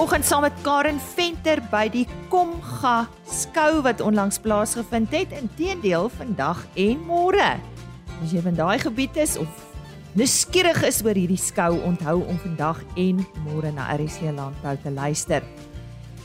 vanoggend 0.00 0.24
saam 0.24 0.40
met 0.40 0.60
Karen 0.64 1.00
Venter 1.00 1.60
by 1.68 1.82
die 1.92 2.06
Komga 2.32 3.02
skou 3.28 3.82
wat 3.84 4.00
onlangs 4.00 4.38
plaasgevind 4.40 5.12
het. 5.12 5.34
Inteendeel 5.36 6.08
vandag 6.14 6.62
en 6.80 7.02
môre. 7.04 7.50
As 8.24 8.32
jy 8.32 8.40
van 8.40 8.56
daai 8.56 8.80
gebied 8.80 9.18
is 9.20 9.34
of 9.36 9.66
nuuskierig 10.16 10.80
is 10.88 11.02
oor 11.04 11.20
hierdie 11.20 11.36
skou, 11.36 11.82
onthou 11.84 12.22
om 12.22 12.40
vandag 12.40 12.80
en 12.96 13.20
môre 13.44 13.74
na 13.76 13.90
RC 13.98 14.32
Landbou 14.32 14.72
te 14.80 14.88
luister. 14.88 15.44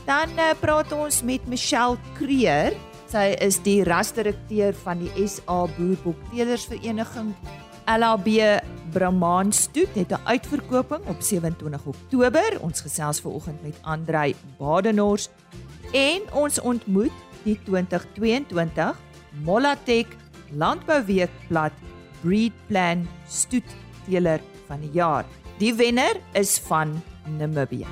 Dan 0.08 0.32
uh, 0.40 0.54
praat 0.56 0.96
ons 0.96 1.20
met 1.20 1.44
Michelle 1.44 2.00
Creer. 2.16 2.72
Sy 3.12 3.26
is 3.44 3.60
die 3.60 3.82
rasdirekteur 3.84 4.72
van 4.86 5.04
die 5.04 5.28
SA 5.28 5.66
Boerbokteelersvereniging 5.76 7.36
LAB 7.86 8.28
Brahman 8.90 9.52
Stoet 9.52 9.94
het 9.94 10.10
'n 10.10 10.20
uitverkoping 10.24 11.06
op 11.06 11.20
27 11.20 11.84
Oktober. 11.84 12.60
Ons 12.60 12.80
gesels 12.80 13.20
ver 13.20 13.30
oggend 13.30 13.62
met 13.62 13.78
Andrei 13.82 14.34
Badenhorst 14.58 15.30
en 15.92 16.20
ons 16.32 16.60
ontmoet 16.60 17.12
die 17.42 17.60
2022 17.64 18.98
Molatek 19.44 20.06
Landbouweekblad 20.50 21.72
Breed 22.20 22.52
Plan 22.66 23.08
Stoet 23.28 23.74
teeler 24.06 24.40
van 24.66 24.80
die 24.80 24.90
jaar. 24.92 25.24
Die 25.58 25.74
wenner 25.74 26.16
is 26.32 26.58
van 26.58 27.02
Namibië. 27.38 27.86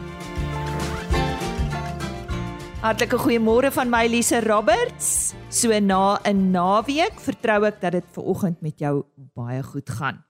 Hartlike 2.85 3.17
goeiemôre 3.17 3.71
van 3.73 3.89
my 3.89 4.03
Elise 4.05 4.43
Roberts. 4.45 5.33
So 5.49 5.73
na 5.81 6.21
'n 6.21 6.53
naweek 6.53 7.17
vertrou 7.17 7.65
ek 7.65 7.81
dat 7.81 7.93
dit 7.93 8.05
ver 8.13 8.25
oggend 8.25 8.61
met 8.61 8.79
jou 8.79 9.07
baie 9.33 9.63
goed 9.63 9.89
gaan. 9.89 10.21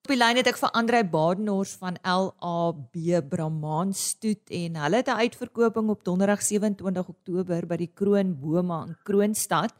Op 0.00 0.08
die 0.08 0.16
lyn 0.16 0.36
het 0.36 0.46
ek 0.46 0.56
vir 0.56 0.70
Andrei 0.72 1.04
Badenhorst 1.04 1.76
van 1.78 1.98
LAB 2.00 3.28
Brahman 3.28 3.92
Stoet 3.92 4.48
en 4.48 4.76
hulle 4.76 4.96
het 4.96 5.08
'n 5.08 5.20
uitverkoping 5.28 5.90
op 5.90 6.04
Donderdag 6.04 6.40
27 6.42 7.08
Oktober 7.08 7.66
by 7.66 7.76
die 7.76 7.92
Kroon 7.94 8.40
Boma 8.40 8.86
in 8.86 8.96
Kroonstad. 9.02 9.74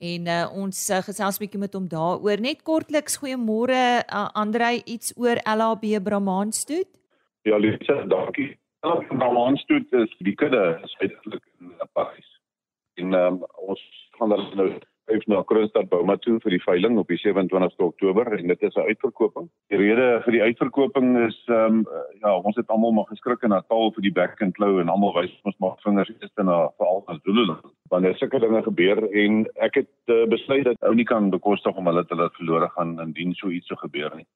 En 0.00 0.26
uh, 0.26 0.50
ons 0.52 0.90
uh, 0.90 0.96
gesels 1.00 1.38
'n 1.38 1.44
bietjie 1.44 1.60
met 1.60 1.72
hom 1.72 1.88
daaroor. 1.88 2.40
Net 2.40 2.62
kortliks 2.62 3.16
goeiemôre 3.16 4.04
uh, 4.04 4.28
Andrei 4.34 4.82
iets 4.84 5.16
oor 5.16 5.40
LAB 5.44 6.04
Brahman 6.04 6.52
Stoet. 6.52 6.92
Ja, 7.42 7.56
Lisa, 7.56 8.04
dankie. 8.04 8.58
Hulle 8.80 9.04
van 9.06 9.18
Brahmanstoet 9.18 9.92
is 9.92 10.12
die 10.18 10.34
kudde 10.38 10.78
is 10.86 10.92
eintlik 11.02 11.42
in 11.58 11.72
Parys. 11.92 12.28
En 12.94 13.12
um, 13.12 13.40
ons 13.72 13.82
gaan 14.18 14.28
dan 14.28 14.44
nouef 14.54 15.24
na 15.26 15.40
Kroonstad 15.42 15.88
Bouma 15.88 16.14
toe 16.22 16.36
vir 16.44 16.54
die 16.54 16.62
veiling 16.62 16.98
op 17.00 17.10
die 17.10 17.18
27ste 17.18 17.86
Oktober 17.86 18.28
en 18.36 18.52
dit 18.52 18.62
is 18.62 18.76
'n 18.76 18.86
uitverkoping. 18.90 19.48
Die 19.72 19.80
rede 19.82 20.22
vir 20.24 20.32
die 20.32 20.42
uitverkoping 20.42 21.16
is 21.26 21.38
ehm 21.48 21.80
um, 21.80 21.86
ja, 22.22 22.36
ons 22.36 22.56
het 22.56 22.68
almal 22.68 22.92
maar 22.92 23.10
geskrik 23.10 23.42
in 23.42 23.50
Natal 23.50 23.90
vir 23.92 24.02
die 24.02 24.12
back 24.12 24.42
and 24.42 24.54
claw 24.54 24.78
en 24.78 24.88
almal 24.88 25.14
wys 25.14 25.34
ons 25.42 25.58
maar 25.58 25.74
vingers 25.82 26.10
eers 26.20 26.34
na 26.36 26.70
veral 26.76 27.02
as 27.06 27.22
Zululand. 27.22 27.64
Wanneer 27.90 28.14
sulke 28.14 28.38
dinge 28.38 28.62
gebeur 28.62 29.10
en 29.12 29.46
ek 29.54 29.74
het 29.74 29.94
uh, 30.06 30.26
besluit 30.26 30.64
dat 30.64 30.82
ou 30.82 30.94
nie 30.94 31.08
kan 31.08 31.30
bekostig 31.30 31.76
om 31.76 31.86
hulle 31.86 32.04
te 32.06 32.14
laat 32.14 32.34
verlore 32.34 32.68
gaan 32.68 33.00
indien 33.00 33.34
so 33.34 33.48
iets 33.48 33.66
sou 33.66 33.78
gebeur 33.78 34.14
nie 34.16 34.26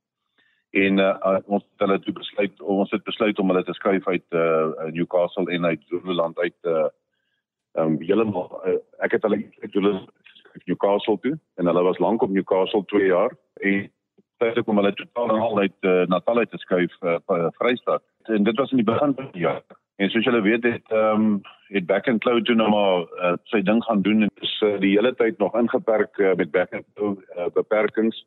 en 0.72 0.98
uh, 0.98 1.38
ons 1.46 1.62
het 1.62 1.84
hulle 1.84 1.98
toe 2.00 2.14
besluit 2.16 2.60
ons 2.74 2.90
het 2.90 3.04
besluit 3.04 3.38
om 3.38 3.52
hulle 3.52 3.64
te 3.64 3.74
skuif 3.76 4.06
uit 4.08 4.36
uh, 4.38 4.88
Newcastle 4.96 5.52
en 5.52 5.64
uit 5.68 5.80
Zululand 5.88 6.38
uit 6.38 6.72
uh 6.74 6.88
um 7.80 7.96
heeltemal 8.00 8.50
uh, 8.68 8.78
ek 9.04 9.16
het 9.16 9.22
hulle 9.28 9.40
uit 9.62 9.72
Zululand 9.72 10.08
Newcastle 10.64 11.18
toe 11.20 11.38
en 11.56 11.66
hulle 11.66 11.82
was 11.82 11.98
lank 11.98 12.22
op 12.22 12.30
Newcastle 12.30 12.84
2 12.84 13.06
jaar 13.06 13.36
en 13.60 13.90
tydelik 14.42 14.68
om 14.68 14.80
hulle 14.80 14.94
totaal 14.94 15.34
en 15.36 15.44
al 15.46 15.58
uit 15.58 15.78
uh, 15.80 16.02
Natal 16.06 16.38
uit 16.38 16.50
te 16.50 16.58
skuif 16.58 16.94
uh, 17.02 17.18
Vrystaat. 17.58 18.02
En 18.22 18.42
dit 18.42 18.56
was 18.58 18.70
in 18.70 18.82
die 18.82 18.86
begin 18.86 19.14
van 19.14 19.28
die 19.32 19.44
jaar. 19.46 19.62
En 19.96 20.10
soos 20.10 20.24
julle 20.24 20.42
weet 20.42 20.64
het 20.66 20.94
um 20.98 21.40
het 21.72 21.86
Back 21.86 22.08
and 22.08 22.20
Cloud 22.20 22.44
toe 22.44 22.54
nou 22.54 22.68
maar 22.68 23.06
uh, 23.24 23.36
sy 23.48 23.62
ding 23.64 23.80
gaan 23.84 24.02
doen 24.02 24.26
en 24.26 24.30
is 24.44 24.52
uh, 24.60 24.74
die 24.80 24.92
hele 24.96 25.14
tyd 25.16 25.38
nog 25.38 25.54
ingeperk 25.56 26.18
uh, 26.18 26.34
met 26.36 26.50
Back 26.50 26.74
and 26.74 26.84
Cloud 26.94 27.22
uh, 27.36 27.46
beperkings. 27.54 28.26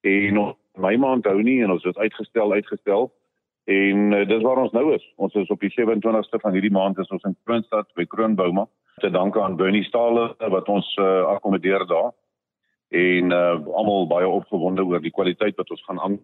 En 0.00 0.34
nog 0.34 0.56
my 0.78 0.94
maand 0.96 1.26
hou 1.26 1.38
nie 1.42 1.60
en 1.64 1.74
ons 1.74 1.84
het 1.86 1.98
uitgestel 1.98 2.52
uitgestel 2.52 3.10
en 3.68 4.12
uh, 4.16 4.24
dis 4.28 4.42
waar 4.42 4.62
ons 4.62 4.72
nou 4.72 4.94
is. 4.94 5.04
Ons 5.20 5.34
is 5.36 5.50
op 5.52 5.60
die 5.60 5.72
27ste 5.74 6.40
van 6.40 6.56
hierdie 6.56 6.72
maand 6.72 6.98
is 7.02 7.10
ons 7.14 7.26
in 7.28 7.36
Kroonstad 7.44 7.90
by 7.98 8.06
Kroonbouma 8.08 8.66
te 9.02 9.10
danke 9.14 9.42
aan 9.42 9.58
Bernie 9.58 9.84
Stale 9.86 10.30
wat 10.54 10.68
ons 10.72 10.88
uh, 10.96 11.26
akkommodeer 11.34 11.84
daar 11.90 12.12
en 12.88 13.34
uh, 13.36 13.58
almal 13.76 14.08
baie 14.08 14.28
opgewonde 14.28 14.86
oor 14.86 15.02
die 15.04 15.12
kwaliteit 15.12 15.58
wat 15.60 15.70
ons 15.70 15.84
gaan 15.84 16.00
aan 16.00 16.18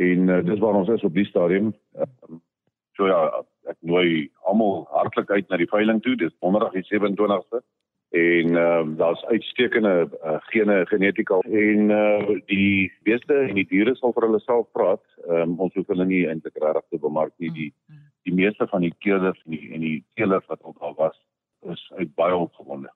en 0.00 0.28
uh, 0.28 0.40
dis 0.44 0.58
waar 0.58 0.80
ons 0.80 0.88
is 0.88 1.04
op 1.04 1.14
die 1.14 1.28
stadium. 1.28 1.74
Uh, 1.94 2.08
so 2.96 3.06
ja, 3.06 3.20
ek 3.70 3.76
nooi 3.86 4.30
almal 4.48 4.86
hartlik 4.96 5.30
uit 5.30 5.48
na 5.48 5.60
die 5.60 5.68
veiling 5.70 6.00
toe. 6.02 6.16
Dis 6.18 6.34
donderdag 6.40 6.74
die 6.74 6.86
27ste 6.88 7.60
en 8.10 8.46
uh, 8.58 8.96
daar's 8.98 9.24
uitstekende 9.24 10.10
uh, 10.24 10.36
gene 10.40 10.86
genetika 10.86 11.38
en 11.38 11.90
uh, 11.90 12.38
die 12.46 12.92
beeste 13.02 13.34
en 13.34 13.54
die 13.54 13.66
diere 13.70 13.94
sal 13.94 14.14
vir 14.16 14.26
hulle 14.26 14.40
self 14.42 14.66
praat. 14.74 15.02
Um, 15.28 15.54
ons 15.62 15.74
hoef 15.78 15.86
hulle 15.92 16.06
nie 16.08 16.24
eintlik 16.26 16.58
regtig 16.58 16.88
te 16.90 16.98
bemark 17.02 17.34
nie. 17.38 17.52
Die 17.54 17.70
die 18.28 18.34
meeste 18.36 18.66
van 18.68 18.82
die 18.84 18.92
keerders 18.98 19.38
en 19.46 19.54
die 19.54 19.70
en 19.74 19.84
die 19.84 20.00
teelers 20.18 20.46
wat 20.50 20.62
ook 20.62 20.82
al 20.84 20.96
was 20.98 21.16
is 21.70 21.84
uit 21.98 22.10
baie 22.14 22.34
opgewonde. 22.36 22.90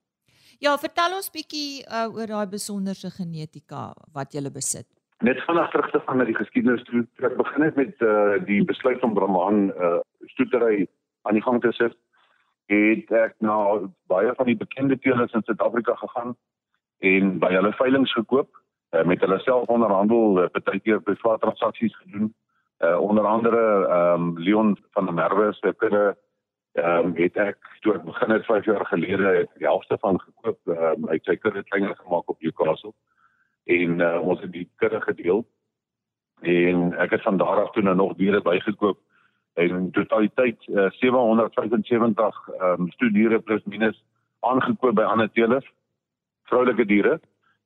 Ja, 0.59 0.75
vertel 0.79 1.15
ons 1.17 1.31
bietjie 1.31 1.85
uh, 1.87 2.09
oor 2.11 2.27
daai 2.27 2.51
besonderse 2.51 3.11
genetika 3.15 3.93
wat 4.13 4.35
jy 4.35 4.43
besit. 4.51 4.89
Net 5.23 5.41
vanaand 5.47 5.71
terug 5.71 5.91
te 5.93 6.01
gaan 6.07 6.19
na 6.19 6.27
die 6.27 6.37
geskiedenis 6.37 6.83
toe. 6.91 7.05
Ek 7.23 7.37
begin 7.39 7.63
net 7.63 7.77
met 7.77 8.03
uh, 8.03 8.43
die 8.49 8.65
besluit 8.67 8.99
van 9.01 9.15
Brahman 9.15 9.71
uh, 9.79 10.01
stoetery 10.35 10.89
aan 11.23 11.39
die 11.39 11.45
gang 11.45 11.63
te 11.63 11.73
sit 11.79 11.95
het 12.67 13.11
ek 13.13 13.35
na 13.39 13.57
baie 14.09 14.33
van 14.35 14.47
die 14.47 14.57
bekende 14.57 14.99
teelers 14.99 15.33
in 15.33 15.43
Suid-Afrika 15.45 15.95
gegaan 15.95 16.37
en 16.99 17.39
by 17.39 17.53
hulle 17.53 17.73
veilinge 17.77 18.13
gekoop 18.13 18.49
uh, 18.95 19.05
met 19.05 19.21
hulle 19.21 19.39
self 19.39 19.69
onderhandel 19.69 20.43
uh, 20.43 20.49
baie 20.53 20.81
keer 20.81 21.03
privaat 21.03 21.41
transaksies 21.41 21.97
gedoen. 21.97 22.33
Uh, 22.81 22.99
onder 23.01 23.27
andere 23.27 23.87
ehm 23.87 24.29
um, 24.29 24.39
Leon 24.39 24.77
van 24.91 25.05
der 25.05 25.15
Merwe 25.15 25.53
se 25.53 25.75
kudde 25.77 26.17
ehm 26.73 27.07
um, 27.07 27.17
het 27.17 27.37
ek 27.37 27.59
toe 27.81 27.95
ek 27.95 28.05
begin 28.05 28.31
het 28.31 28.45
5 28.45 28.65
jaar 28.65 28.87
gelede 28.87 29.49
die 29.57 29.67
helfte 29.67 29.99
van 30.01 30.21
gekoop 30.21 30.59
um, 30.67 31.09
uit 31.09 31.25
sy 31.25 31.37
kudde 31.37 31.63
kleiner 31.63 31.97
gemaak 31.97 32.29
op 32.29 32.41
Newcastle. 32.41 32.93
En 33.65 34.01
uh, 34.01 34.21
ons 34.21 34.41
het 34.41 34.53
die 34.53 34.69
kudde 34.77 35.01
gedeel 35.01 35.45
en 36.41 36.93
ek 36.99 37.11
het 37.11 37.23
van 37.23 37.37
daar 37.37 37.63
af 37.63 37.71
toe 37.71 37.83
nou 37.83 37.97
nog 37.97 38.17
diere 38.17 38.43
bygekoop 38.43 38.99
en 39.55 39.77
in 39.77 39.91
totaliteit 39.91 40.67
uh, 40.67 40.91
775 40.91 42.49
ehm 42.49 42.81
um, 42.81 42.91
studiere 42.91 43.39
plus 43.39 43.65
minus 43.65 44.03
aangekoop 44.41 44.95
by 44.95 45.03
ander 45.03 45.31
teelers 45.33 45.67
vroulike 46.51 46.85
diere 46.85 47.21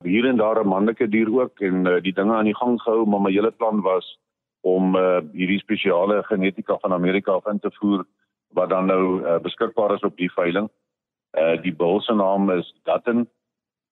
hier 0.04 0.28
en 0.28 0.36
daar 0.36 0.60
'n 0.62 0.68
manlike 0.68 1.08
dier 1.08 1.30
ook 1.40 1.60
en 1.60 1.86
uh, 1.86 2.00
die 2.00 2.12
dinge 2.12 2.34
aan 2.34 2.50
die 2.50 2.56
gang 2.56 2.80
gehou 2.82 3.06
maar 3.06 3.20
my 3.20 3.32
hele 3.32 3.50
plan 3.50 3.80
was 3.80 4.18
om 4.60 4.96
uh, 4.96 5.20
hierdie 5.32 5.58
spesiale 5.58 6.22
genetika 6.22 6.78
van 6.78 6.92
Amerika 6.92 7.32
af 7.32 7.46
in 7.46 7.58
te 7.58 7.70
voer 7.72 8.04
wat 8.48 8.68
dan 8.68 8.86
nou 8.86 9.22
uh, 9.22 9.38
beskikbaar 9.38 9.94
is 9.94 10.00
op 10.00 10.16
die 10.16 10.32
veiling. 10.32 10.68
Uh 11.38 11.62
die 11.62 11.74
bul 11.74 12.00
se 12.00 12.14
naam 12.14 12.50
is 12.50 12.74
Dutton. 12.82 13.28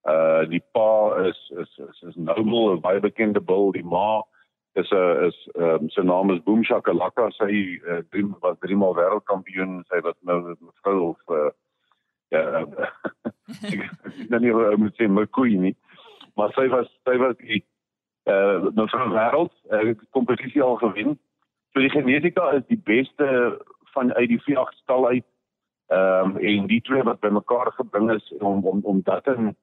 Uh 0.08 0.48
die 0.48 0.62
pa 0.72 1.16
is 1.28 1.52
is 1.58 1.78
is, 1.88 2.02
is 2.08 2.14
Noble, 2.14 2.76
'n 2.76 2.80
baie 2.80 3.00
bekende 3.00 3.40
bul, 3.40 3.72
die 3.72 3.84
ma 3.84 4.24
is 4.76 4.90
'n 4.90 4.96
uh, 4.96 5.26
is 5.26 5.48
ehm 5.54 5.82
um, 5.82 5.88
sy 5.90 6.02
naam 6.02 6.30
is 6.30 6.42
Boom 6.44 6.64
Shakalaka. 6.64 7.30
Sy 7.30 7.80
uh, 7.88 8.02
drie 8.10 8.26
was 8.40 8.58
drie 8.60 8.76
maal 8.76 8.96
wêreldkampioen 8.96 9.84
sy 9.88 10.00
wat 10.04 10.16
nou 10.20 10.42
met 10.48 10.80
vrou 10.82 10.98
of 11.10 11.20
uh, 11.36 11.50
ja 12.28 12.64
dan 14.30 14.42
nie 14.42 14.52
hoe 14.52 14.76
moet 14.76 14.96
sê 15.00 15.08
McQueen 15.08 15.60
nie. 15.60 15.76
Maar 16.36 16.52
sy 16.52 16.68
was 16.68 16.90
sy 17.08 17.16
was 17.22 17.36
die 17.40 17.62
eh 18.26 18.34
uh, 18.34 18.68
nou 18.76 18.88
van 18.92 19.16
wêreld. 19.16 19.54
Uh, 19.70 19.94
kompetisie 20.10 20.62
al 20.62 20.76
gewen. 20.76 21.18
So 21.72 21.80
die 21.80 21.94
genetika 21.96 22.50
is 22.58 22.66
die 22.68 22.82
beste 22.84 23.58
van 23.94 24.12
uit 24.12 24.28
die 24.28 24.42
vier 24.44 24.68
stal 24.82 25.08
uit. 25.08 25.24
Ehm 25.88 26.36
um, 26.36 26.36
en 26.36 26.66
die 26.66 26.80
twee 26.80 27.02
wat 27.02 27.20
bymekaar 27.20 27.72
gebring 27.72 28.10
is 28.12 28.32
om 28.38 28.64
om 28.66 28.80
om 28.82 29.00
dat 29.04 29.26
in 29.26 29.56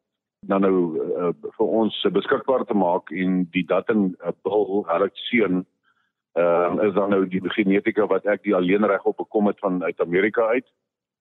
dan 0.47 0.61
nou 0.61 0.77
uh, 0.97 1.31
vir 1.57 1.67
ons 1.81 1.95
beskikbaar 2.15 2.65
te 2.65 2.75
maak 2.77 3.11
en 3.11 3.43
die 3.55 3.65
dating 3.67 4.11
uh, 4.23 4.33
bil 4.43 4.83
Alex 4.91 5.27
seun 5.29 5.63
ehm 6.33 6.79
uh, 6.79 6.87
is 6.87 6.93
dan 6.93 7.11
nou 7.13 7.25
die 7.29 7.41
genetika 7.53 8.07
wat 8.09 8.25
ek 8.25 8.41
die 8.43 8.55
alleenreg 8.57 9.03
op 9.05 9.17
bekom 9.17 9.47
het 9.47 9.59
van 9.61 9.83
uit 9.83 9.99
Amerika 10.01 10.47
uit. 10.55 10.65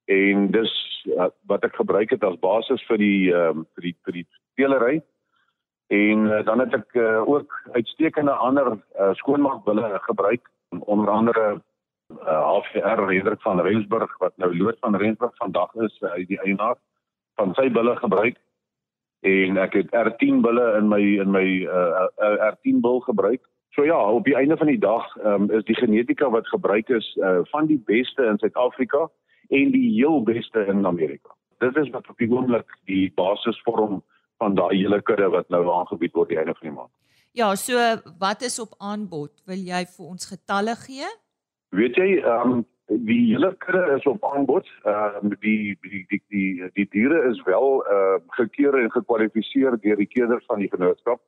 En 0.09 0.47
dis 0.51 0.73
uh, 1.17 1.29
wat 1.47 1.65
ek 1.69 1.77
gebruik 1.77 2.11
het 2.11 2.25
as 2.25 2.39
basis 2.41 2.85
vir 2.89 2.99
die 2.99 3.33
ehm 3.33 3.63
um, 3.63 3.67
vir 3.75 3.89
die 3.89 3.97
vir 4.05 4.19
die 4.21 4.27
teelery 4.57 5.03
en 5.93 6.25
uh, 6.31 6.41
dan 6.45 6.65
het 6.65 6.75
ek 6.75 6.97
uh, 6.97 7.21
ook 7.29 7.53
uitstekende 7.77 8.33
ander 8.33 8.73
uh, 8.73 9.13
skoonmaakbulle 9.21 9.99
gebruik 10.09 10.49
onder 10.81 11.11
andere 11.11 11.45
uh, 12.25 12.41
HFR 12.49 13.05
Hendrik 13.11 13.43
van 13.45 13.61
Rensburg 13.61 14.17
wat 14.19 14.37
nou 14.37 14.57
lood 14.57 14.79
van 14.81 14.97
Rensburg 14.97 15.37
vandag 15.37 15.75
is 15.75 15.99
uh, 16.01 16.15
die 16.27 16.41
eienaar 16.41 16.81
van 17.37 17.53
sy 17.55 17.69
bulle 17.69 17.97
gebruik 18.01 18.41
en 19.23 19.59
ek 19.63 19.79
het 19.79 19.95
R10 19.95 20.43
bulle 20.45 20.67
in 20.79 20.89
my 20.91 21.03
in 21.23 21.31
my 21.31 21.47
uh, 21.65 22.07
uh, 22.23 22.51
R10 22.51 22.83
bul 22.85 23.01
gebruik 23.07 23.43
So 23.73 23.85
ja, 23.85 24.11
op 24.13 24.25
die 24.25 24.37
einde 24.37 24.57
van 24.57 24.67
die 24.67 24.79
dag 24.79 25.17
um, 25.25 25.51
is 25.51 25.65
die 25.65 25.77
genetika 25.77 26.29
wat 26.31 26.49
gebruik 26.49 26.89
is 26.89 27.07
uh, 27.17 27.39
van 27.43 27.67
die 27.67 27.81
beste 27.89 28.25
in 28.29 28.39
Suid-Afrika 28.39 29.07
en 29.49 29.71
die 29.73 29.87
heel 29.95 30.23
beste 30.23 30.65
in 30.69 30.87
Amerika. 30.87 31.33
Dit 31.65 31.77
is 31.81 31.89
wat 31.95 32.09
op 32.09 32.19
die 32.21 32.29
oomblik 32.29 32.69
die 32.85 33.13
basis 33.17 33.61
vorm 33.65 34.03
van 34.43 34.59
daai 34.59 34.77
hele 34.77 35.01
kudde 35.03 35.31
wat 35.33 35.49
nou 35.49 35.63
aangebied 35.73 36.13
word 36.13 36.29
die 36.35 36.39
einde 36.43 36.53
van 36.59 36.69
die 36.69 36.75
maand. 36.75 36.93
Ja, 37.33 37.55
so 37.57 37.81
wat 38.21 38.45
is 38.45 38.59
op 38.61 38.77
aanbod? 38.79 39.33
Wil 39.49 39.65
jy 39.65 39.87
vir 39.95 40.05
ons 40.05 40.29
getalle 40.29 40.77
gee? 40.85 41.09
Weet 41.73 41.97
jy, 41.97 42.19
ehm 42.21 42.59
um, 42.59 42.65
die 42.99 43.33
hele 43.33 43.55
kudde 43.59 43.95
is 43.97 44.07
op 44.07 44.25
aanbod. 44.35 44.69
Ehm 44.83 45.27
uh, 45.27 45.37
die 45.41 45.79
die 45.81 46.05
die 46.09 46.23
die 46.29 46.71
die 46.73 46.89
diere 46.91 47.23
is 47.31 47.43
wel 47.43 47.85
eh 47.87 47.95
uh, 47.95 48.21
gekeur 48.27 48.79
en 48.79 48.91
gekwalifiseer 48.91 49.79
deur 49.81 49.97
die 49.97 50.07
keerders 50.07 50.45
van 50.47 50.59
die 50.59 50.71
genootskap. 50.71 51.21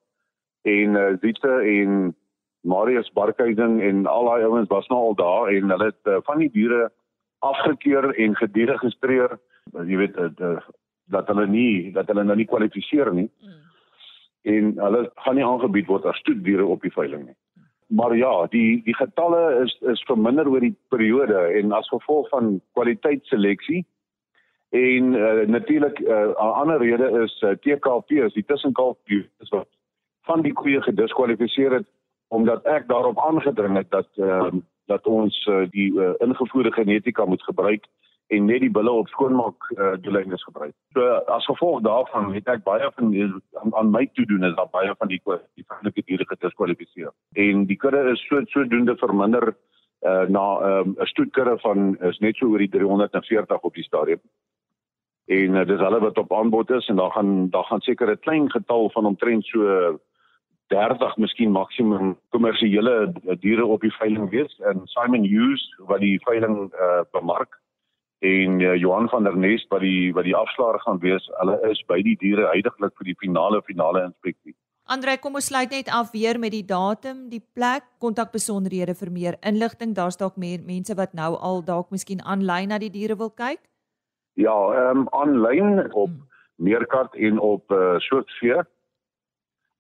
En 0.63 0.97
eh 0.97 1.11
uh, 1.11 1.19
Zita 1.21 1.61
en 1.61 2.17
Marius 2.61 3.13
Barkhuizen 3.13 3.81
en 3.81 4.07
al 4.07 4.25
daai 4.25 4.45
ouens 4.45 4.69
was 4.69 4.87
nou 4.89 5.01
al 5.01 5.15
daar 5.15 5.49
en 5.49 5.71
hulle 5.71 5.85
het 5.85 6.05
uh, 6.05 6.17
van 6.23 6.39
die 6.39 6.51
diere 6.51 6.93
afgekeur 7.39 8.15
en 8.15 8.37
gediregistreer. 8.37 9.39
Jy 9.73 9.97
weet 9.97 10.17
uh, 10.17 10.59
dat 11.05 11.27
hulle 11.27 11.47
nie 11.47 11.93
dat 11.93 12.07
hulle 12.07 12.25
nou 12.25 12.37
nie 12.37 12.49
kwalifiseer 12.49 13.13
nie. 13.13 13.31
Mm. 13.41 13.61
En 14.43 14.73
hulle 14.79 15.11
gaan 15.15 15.35
nie 15.35 15.45
aangebied 15.45 15.87
word 15.87 16.05
as 16.05 16.19
stoetdiere 16.19 16.67
op 16.67 16.83
die 16.83 16.93
veiling 16.93 17.27
nie. 17.27 17.37
Maar 17.87 18.17
ja, 18.17 18.47
die 18.47 18.83
die 18.85 18.95
getalle 18.95 19.63
is 19.65 19.79
is 19.81 20.03
verminder 20.09 20.49
oor 20.49 20.61
die 20.61 20.77
periode 20.89 21.37
en 21.59 21.73
as 21.73 21.89
gevolg 21.89 22.29
van 22.29 22.61
kwaliteitsseleksie 22.73 23.85
en 24.75 25.13
uh, 25.15 25.47
natuurlik 25.47 25.99
eh, 26.01 26.15
'n 26.15 26.31
uh, 26.31 26.59
ander 26.61 26.79
rede 26.79 27.23
is 27.23 27.43
uh, 27.43 27.51
TKP 27.51 28.11
is 28.11 28.33
die 28.33 28.45
tussenkalf 28.45 28.97
is 29.07 29.49
wat 29.49 29.69
van 30.23 30.43
die 30.43 30.53
koeie 30.53 30.83
gediskwalifiseer 30.83 31.73
het 31.73 31.87
omdat 32.29 32.65
ek 32.65 32.89
daarop 32.89 33.19
aangedring 33.19 33.77
het 33.77 33.91
dat 33.91 34.09
uh, 34.17 34.51
dat 34.87 35.07
ons 35.07 35.47
uh, 35.47 35.63
die 35.71 35.93
uh, 35.93 36.11
ingevoerde 36.19 36.73
genetika 36.73 37.25
moet 37.25 37.43
gebruik 37.43 37.87
en 38.27 38.47
net 38.49 38.61
die 38.65 38.71
bulle 38.73 38.91
op 38.91 39.09
skoonmaak 39.13 39.67
uh, 39.77 39.93
doeleindes 40.01 40.45
gebruik. 40.45 40.73
So 40.97 41.05
as 41.37 41.45
gevolg 41.45 41.83
daarvan 41.85 42.33
het 42.35 42.49
ek 42.49 42.65
baie 42.65 42.89
van 42.97 43.13
aan, 43.61 43.75
aan 43.75 43.91
my 43.93 44.07
toe 44.17 44.25
doen 44.27 44.45
is 44.49 44.55
dat 44.57 44.73
baie 44.73 44.95
van 44.99 45.09
die 45.09 45.21
die 45.27 45.67
vriendelike 45.67 46.05
diere 46.09 46.27
gediskwalifiseer. 46.31 47.13
En 47.33 47.67
die 47.69 47.77
kudde 47.77 48.01
is 48.13 48.25
so 48.29 48.41
sodoende 48.55 48.97
verminder 48.97 49.53
uh, 50.05 50.25
na 50.29 50.47
ehm, 50.61 50.89
'n 50.89 51.01
um, 51.01 51.07
stoetkudde 51.07 51.59
van 51.59 51.97
is 52.01 52.19
net 52.19 52.37
so 52.37 52.47
oor 52.47 52.59
die 52.59 52.69
340 52.69 53.61
op 53.61 53.75
die 53.75 53.85
stadium. 53.85 54.21
En 55.27 55.55
uh, 55.55 55.67
dis 55.67 55.81
hulle 55.81 56.01
wat 56.01 56.19
op 56.19 56.33
aanbod 56.33 56.71
is 56.71 56.89
en 56.89 56.97
daar 56.97 57.13
gaan 57.13 57.51
daar 57.51 57.65
gaan 57.65 57.81
seker 57.81 58.11
'n 58.11 58.19
klein 58.21 58.51
getal 58.51 58.91
van 58.91 59.07
omtrent 59.07 59.45
so 59.45 59.99
30 60.67 61.17
miskien 61.17 61.51
maksimum 61.51 62.17
kommersiële 62.29 63.13
diere 63.41 63.65
op 63.65 63.81
die 63.81 63.93
veiling 63.93 64.31
wees 64.31 64.61
en 64.61 64.81
Simon 64.85 65.25
Hughes 65.25 65.75
wat 65.79 66.01
die 66.01 66.21
veiling 66.25 66.73
uh, 66.73 67.05
bemark 67.13 67.61
en 68.19 68.61
uh, 68.61 68.75
Johan 68.77 69.09
van 69.09 69.25
der 69.25 69.37
Nest 69.37 69.69
wat 69.69 69.81
die 69.81 70.13
wat 70.15 70.25
die 70.25 70.37
afslaer 70.37 70.79
gaan 70.81 71.01
wees, 71.01 71.27
hulle 71.41 71.59
is 71.71 71.83
by 71.89 72.01
die 72.03 72.17
diere 72.21 72.49
heidaglik 72.53 72.95
vir 72.99 73.11
die 73.11 73.19
finale 73.21 73.63
finale 73.67 74.05
inspeksie. 74.09 74.55
Andre, 74.85 75.17
kom 75.17 75.39
ons 75.41 75.47
sluit 75.49 75.71
net 75.73 75.89
af 75.89 76.11
weer 76.13 76.37
met 76.39 76.53
die 76.53 76.65
datum, 76.69 77.31
die 77.31 77.41
plek, 77.57 77.87
kontakbesonderhede 78.05 78.93
vir 78.99 79.11
meer 79.11 79.37
inligting. 79.41 79.95
Daar's 79.97 80.21
dalk 80.21 80.37
meer 80.37 80.61
mense 80.61 80.93
wat 80.99 81.15
nou 81.17 81.31
al 81.41 81.65
dalk 81.65 81.89
miskien 81.91 82.21
aanlyn 82.21 82.69
na 82.69 82.79
die 82.79 82.93
diere 82.93 83.17
wil 83.17 83.33
kyk. 83.33 83.63
Ja, 84.37 84.53
ehm 84.53 85.05
um, 85.05 85.09
aanlyn 85.13 85.93
op 85.93 86.11
hmm. 86.11 86.29
Meerkat 86.57 87.15
en 87.15 87.39
op 87.39 87.73
uh, 87.73 87.97
Soortvee. 87.99 88.63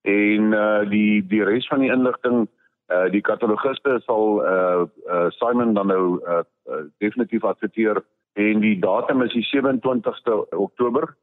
En 0.02 0.52
uh, 0.52 0.90
die 0.90 1.22
die 1.26 1.44
res 1.44 1.69
van 1.69 1.84
die 1.84 1.92
inligting 1.92 2.48
uh 2.92 3.06
die 3.08 3.22
katalogiste 3.25 4.00
sal 4.04 4.42
uh, 4.44 4.84
uh 5.08 5.28
Simon 5.30 5.72
dan 5.75 5.87
nou 5.87 6.20
uh, 6.28 6.42
uh 6.69 6.82
definitief 6.98 7.44
adverteer 7.44 8.02
en 8.34 8.60
die 8.62 8.76
datum 8.82 9.22
is 9.22 9.34
die 9.34 9.46
27ste 9.50 10.42
Oktober. 10.58 11.14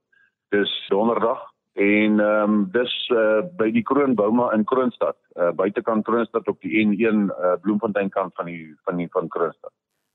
Dis 0.52 0.72
donderdag 0.90 1.44
en 1.80 2.20
ehm 2.20 2.54
um, 2.54 2.64
dis 2.72 2.92
uh, 3.16 3.44
by 3.56 3.70
die 3.72 3.84
Kroonbouma 3.88 4.50
in 4.56 4.66
Kroonstad, 4.68 5.16
uh, 5.40 5.52
buitekant 5.56 6.04
Kroonstad 6.04 6.48
op 6.52 6.60
die 6.64 6.84
N1 6.84 7.30
uh, 7.32 7.54
Bloemfontein 7.64 8.10
kant 8.12 8.36
van 8.36 8.52
die 8.52 8.76
van 8.84 9.00
die 9.00 9.08
van 9.12 9.30
Kroonstad. 9.32 9.72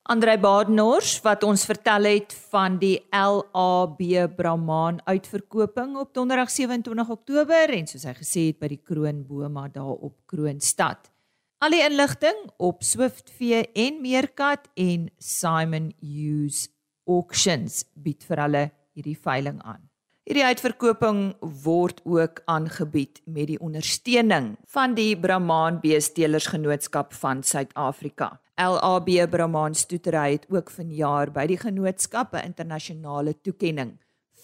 Andrei 0.07 0.37
Badenhorst 0.39 1.25
wat 1.25 1.43
ons 1.43 1.65
vertel 1.67 2.05
het 2.07 2.35
van 2.53 2.77
die 2.79 3.01
LAB 3.11 4.03
Brahman 4.37 5.01
uitverkoping 5.05 5.97
op 5.97 6.13
donderdag 6.15 6.51
27 6.51 7.09
Oktober 7.11 7.73
en 7.75 7.89
soos 7.91 8.05
hy 8.07 8.15
gesê 8.21 8.45
het 8.53 8.61
by 8.61 8.71
die 8.77 8.83
Kroonbouma 8.85 9.67
daar 9.73 9.97
op 9.97 10.15
Kroonstad. 10.31 11.11
Al 11.59 11.73
die 11.73 11.83
inligting 11.83 12.39
op 12.61 12.85
Swiftvee 12.85 13.65
en 13.73 13.99
Meerkat 14.05 14.69
en 14.77 15.09
Simon 15.19 15.91
Hughes 16.05 16.69
Auctions 17.07 17.85
bied 17.95 18.25
vir 18.27 18.43
hulle 18.43 18.65
hierdie 18.97 19.17
veiling 19.17 19.61
aan. 19.63 19.83
Hierdie 20.27 20.43
uitverkoping 20.43 21.21
word 21.63 22.01
ook 22.03 22.41
aangebied 22.51 23.21
met 23.31 23.47
die 23.53 23.61
ondersteuning 23.63 24.57
van 24.75 24.97
die 24.99 25.15
Brahman 25.15 25.79
Beestelers-genootskap 25.85 27.15
van 27.15 27.45
Suid-Afrika. 27.47 28.33
LAB 28.59 29.31
Brahman 29.31 29.75
Stoetery 29.75 30.33
het 30.33 30.47
ook 30.51 30.71
vanjaar 30.71 31.31
by 31.31 31.47
die 31.47 31.61
genootskap 31.63 32.35
'n 32.35 32.45
internasionale 32.45 33.37
toekenning 33.41 33.99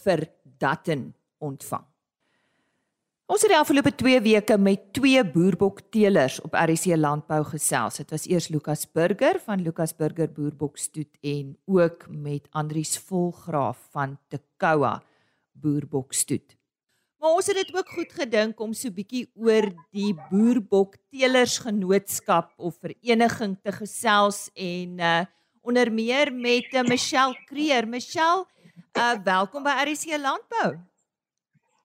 vir 0.05 0.29
Dutton 0.58 1.15
ontvang. 1.41 1.92
Ons 3.32 3.46
het 3.46 3.49
die 3.49 3.56
afgelope 3.56 3.88
2 3.96 4.19
weke 4.26 4.58
met 4.61 4.90
twee 4.93 5.23
boerbokteelers 5.25 6.34
op 6.44 6.52
RC 6.52 6.93
Landbou 7.00 7.40
gesels. 7.49 7.96
Dit 8.02 8.12
was 8.12 8.29
eers 8.29 8.52
Lukas 8.52 8.84
Burger 8.93 9.40
van 9.40 9.64
Lukas 9.64 9.96
Burger 9.96 10.29
Boerbokstoet 10.29 11.08
en 11.25 11.56
ook 11.64 12.05
met 12.11 12.44
Andrius 12.50 12.99
Volgraaf 13.00 13.88
van 13.96 14.19
Tekoa 14.29 15.02
Boerbokstoet. 15.52 16.56
Maar 17.17 17.31
ons 17.32 17.46
het 17.49 17.56
dit 17.56 17.73
ook 17.73 17.88
goed 17.88 18.12
gedink 18.20 18.61
om 18.61 18.76
so 18.76 18.93
bietjie 18.93 19.32
oor 19.32 19.73
die 19.96 20.12
Boerbokteelersgenootskap 20.29 22.52
of 22.61 22.76
vereniging 22.84 23.56
te 23.64 23.73
gesels 23.81 24.52
en 24.52 25.00
uh 25.00 25.25
onder 25.62 25.93
meer 25.93 26.32
met 26.34 26.75
uh, 26.75 26.82
Michelle 26.82 27.38
Kreer. 27.46 27.88
Michelle, 27.88 28.44
uh 28.93 29.14
welkom 29.25 29.62
by 29.62 29.70
RC 29.88 30.19
Landbou. 30.20 30.92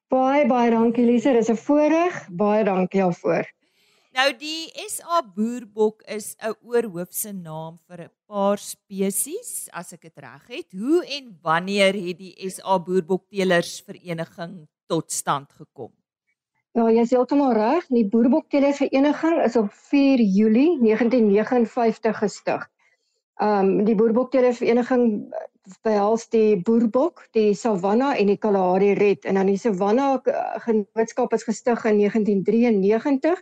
Baie 0.07 0.45
baie 0.47 0.69
dankie 0.71 1.03
Lise, 1.03 1.33
dis 1.35 1.49
'n 1.51 1.59
voorreg. 1.59 2.15
Baie 2.31 2.63
dankie 2.63 3.01
daarvoor. 3.01 3.45
Nou 4.15 4.29
die 4.39 4.71
SA 4.87 5.19
boerbok 5.35 6.01
is 6.07 6.35
'n 6.39 6.55
oorhoofse 6.63 7.33
naam 7.33 7.77
vir 7.87 8.05
'n 8.05 8.11
paar 8.25 8.57
spesies, 8.57 9.67
as 9.73 9.91
ek 9.93 10.01
dit 10.01 10.17
reg 10.17 10.47
het. 10.47 10.71
Hoe 10.71 11.03
en 11.05 11.37
wanneer 11.41 11.93
het 11.93 12.17
die 12.17 12.35
SA 12.49 12.79
boerbokteelers 12.79 13.83
vereniging 13.85 14.67
tot 14.87 15.11
stand 15.11 15.51
gekom? 15.51 15.91
Ja, 16.71 16.89
jy 16.89 17.01
is 17.01 17.11
heeltemal 17.11 17.53
reg. 17.53 17.85
Die 17.87 18.07
boerbokteelers 18.07 18.77
vereniging 18.77 19.43
is 19.43 19.55
op 19.55 19.73
4 19.73 20.19
Julie 20.19 20.79
1959 20.79 22.17
gestig. 22.17 22.69
Um 23.41 23.83
die 23.83 23.95
boerbokteelers 23.95 24.57
vereniging 24.57 25.33
behels 25.83 26.27
die 26.33 26.57
boerbok, 26.63 27.25
die 27.35 27.53
savanna 27.55 28.13
en 28.17 28.31
die 28.31 28.39
kalahari 28.41 28.93
red 28.97 29.25
en 29.25 29.39
dan 29.39 29.49
die 29.51 29.59
savanna 29.59 30.17
genootskap 30.65 31.33
is 31.37 31.45
gestig 31.47 31.85
in 31.89 32.01
1993 32.03 33.41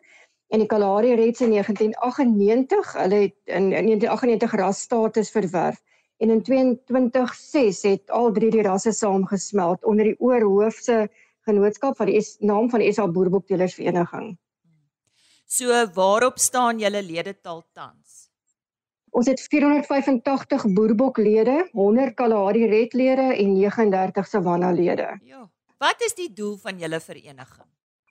en 0.53 0.63
die 0.63 0.69
kalahari 0.69 1.15
red 1.19 1.41
in 1.41 1.55
1998. 1.57 2.93
Hulle 3.01 3.21
het 3.27 3.37
in, 3.45 3.71
in 3.73 3.91
1998 3.91 4.57
rasstatus 4.61 5.31
verwerf 5.33 5.81
en 6.17 6.29
in 6.29 6.41
2026 6.41 7.91
het 7.91 8.09
al 8.09 8.31
drie 8.33 8.51
die 8.53 8.63
rasse 8.63 8.93
saamgesmelt 8.95 9.83
onder 9.85 10.11
die 10.11 10.19
oorhoofse 10.19 11.05
genootskap 11.45 11.97
van 11.99 12.09
die 12.09 12.17
es, 12.21 12.35
naam 12.39 12.69
van 12.71 12.81
die 12.81 12.91
SA 12.93 13.07
Boerbokteelers 13.11 13.75
Vereniging. 13.77 14.35
So 15.45 15.69
waarop 15.93 16.39
staan 16.41 16.79
julle 16.81 17.03
ledetal 17.05 17.61
tans? 17.73 18.04
Ons 19.15 19.29
het 19.31 19.39
485 19.47 20.65
boerboklede, 20.75 21.69
100 21.71 22.17
Kalahari 22.19 22.65
redlede 22.67 23.29
en 23.39 23.53
39 23.53 24.27
Savanna 24.27 24.71
lede. 24.75 25.07
Ja. 25.23 25.45
Wat 25.79 26.03
is 26.03 26.17
die 26.17 26.27
doel 26.33 26.57
van 26.59 26.81
julle 26.83 26.99
vereniging? 26.99 27.67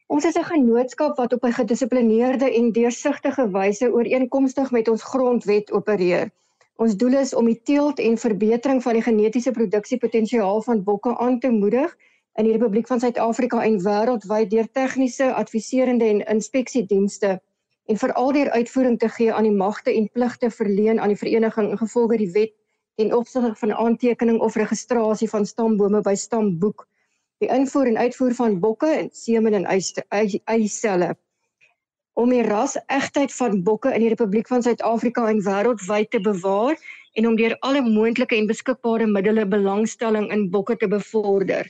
Ons 0.07 0.25
is 0.25 0.39
'n 0.41 0.49
genootskap 0.49 1.17
wat 1.17 1.33
op 1.33 1.45
'n 1.45 1.53
gedissiplineerde 1.53 2.49
en 2.61 2.73
deursigtige 2.73 3.51
wyse 3.51 3.93
ooreenkomstig 3.93 4.71
met 4.71 4.89
ons 4.89 5.03
grondwet 5.03 5.73
opereer. 5.73 6.31
Ons 6.77 6.97
doel 6.97 7.21
is 7.21 7.35
om 7.35 7.45
die 7.45 7.61
teelt 7.63 7.99
en 7.99 8.19
verbetering 8.19 8.83
van 8.83 8.93
die 8.93 9.03
genetiese 9.03 9.51
produksiepotensiaal 9.51 10.63
van 10.63 10.83
bokke 10.83 11.19
aan 11.19 11.39
te 11.39 11.51
moedig 11.51 11.97
in 12.35 12.45
die 12.45 12.53
Republiek 12.53 12.87
van 12.87 13.01
Suid-Afrika 13.01 13.63
en 13.63 13.83
wêreldwyd 13.83 14.51
deur 14.51 14.69
tegniese, 14.73 15.35
adviserende 15.35 16.05
en 16.05 16.27
inspeksiedienste 16.27 17.41
en 17.87 18.01
veral 18.01 18.33
deur 18.33 18.51
uitvoering 18.51 18.99
te 18.99 19.09
gee 19.17 19.33
aan 19.33 19.49
die 19.49 19.57
magte 19.57 19.93
en 19.93 20.09
pligte 20.13 20.51
verleen 20.51 21.01
aan 21.01 21.13
die 21.13 21.21
vereniging 21.21 21.71
ingevolge 21.71 22.21
die 22.23 22.31
wet 22.33 22.55
en 23.03 23.15
opsigte 23.15 23.55
van 23.61 23.75
aantekening 23.75 24.41
of 24.41 24.57
registrasie 24.57 25.29
van 25.29 25.47
stambome 25.47 26.01
by 26.01 26.15
stamboek 26.15 26.87
die 27.43 27.51
invoer 27.51 27.91
en 27.93 28.01
uitvoer 28.07 28.35
van 28.41 28.59
bokke 28.61 28.91
en 29.03 29.13
semen 29.13 29.55
en 29.61 29.69
eiselle 29.69 31.15
om 32.15 32.31
die 32.31 32.43
ras-egtheid 32.47 33.33
van 33.35 33.63
bokke 33.67 33.91
in 33.95 34.05
die 34.05 34.11
Republiek 34.13 34.47
van 34.49 34.63
Suid-Afrika 34.63 35.27
en 35.31 35.43
wêreldwyd 35.43 36.13
te 36.15 36.21
bewaar 36.23 36.79
en 37.19 37.27
om 37.27 37.37
deur 37.39 37.57
alle 37.67 37.83
moontlike 37.83 38.37
en 38.37 38.47
beskikbare 38.51 39.07
middele 39.11 39.47
belangstelling 39.47 40.31
in 40.35 40.47
bokke 40.51 40.77
te 40.79 40.89
bevorder. 40.91 41.67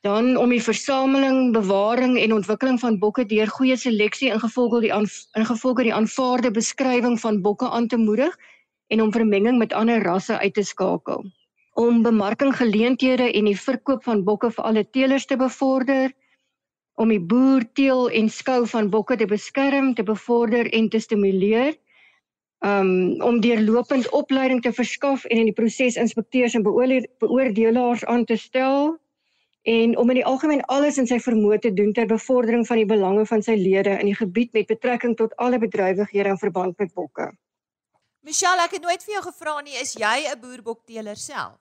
Dan 0.00 0.36
om 0.40 0.48
die 0.48 0.62
versameling, 0.64 1.52
bewaring 1.52 2.14
en 2.18 2.32
ontwikkeling 2.32 2.78
van 2.80 2.96
bokke 2.98 3.26
deur 3.28 3.50
goeie 3.52 3.76
seleksie 3.76 4.30
ingevolge 4.32 4.78
die 4.80 4.92
ingevolge 5.36 5.84
die 5.84 5.92
aanvaarde 5.92 6.50
beskrywing 6.56 7.18
van 7.20 7.42
bokke 7.44 7.68
aan 7.68 7.88
te 7.88 7.98
moedig 8.00 8.38
en 8.88 9.02
om 9.04 9.12
vermenging 9.12 9.58
met 9.60 9.74
ander 9.76 10.00
rasse 10.02 10.38
uit 10.38 10.54
te 10.54 10.64
skakel. 10.64 11.26
Om 11.76 12.00
bemarking 12.02 12.56
geleenthede 12.56 13.26
en 13.32 13.44
die 13.44 13.58
verkoop 13.60 14.04
van 14.08 14.24
bokke 14.24 14.50
vir 14.50 14.64
alle 14.64 14.86
teelers 14.90 15.26
te 15.28 15.36
bevorder. 15.36 16.16
Om 16.96 17.12
die 17.12 17.20
boer, 17.20 17.68
teel 17.72 18.08
en 18.08 18.32
skou 18.32 18.64
van 18.72 18.88
bokke 18.88 19.16
te 19.20 19.28
beskerm, 19.28 19.92
te 19.94 20.02
bevorder 20.02 20.72
en 20.72 20.88
te 20.88 20.98
stimuleer. 20.98 21.76
Um 22.64 23.20
om 23.20 23.40
deurlopend 23.44 24.08
opleiding 24.16 24.64
te 24.64 24.72
verskaf 24.72 25.28
en 25.28 25.44
in 25.44 25.52
die 25.52 25.56
proses 25.60 26.00
inspekteurs 26.00 26.56
en 26.56 26.64
beoordelaars 26.64 28.04
aan 28.04 28.24
te 28.24 28.36
stel 28.36 28.96
en 29.62 29.96
om 29.98 30.10
in 30.10 30.20
die 30.20 30.24
algemeen 30.24 30.62
alles 30.72 30.98
in 30.98 31.06
sy 31.06 31.18
vermoë 31.20 31.58
te 31.60 31.72
doen 31.74 31.92
ter 31.92 32.06
bevordering 32.06 32.66
van 32.66 32.80
die 32.80 32.88
belange 32.88 33.26
van 33.26 33.42
sy 33.42 33.56
lede 33.60 33.98
in 33.98 34.08
die 34.08 34.16
gebied 34.16 34.52
met 34.52 34.66
betrekking 34.66 35.16
tot 35.16 35.36
alle 35.36 35.58
bedrywighede 35.58 36.28
in 36.28 36.38
verband 36.38 36.78
met 36.78 36.94
bokke. 36.94 37.30
Michelle, 38.24 38.64
ek 38.64 38.78
het 38.78 38.84
nooit 38.84 39.04
vir 39.04 39.14
jou 39.14 39.24
gevra 39.30 39.60
nie, 39.60 39.76
is 39.80 39.96
jy 39.96 40.28
'n 40.28 40.40
boerbokteeler 40.40 41.16
self? 41.16 41.58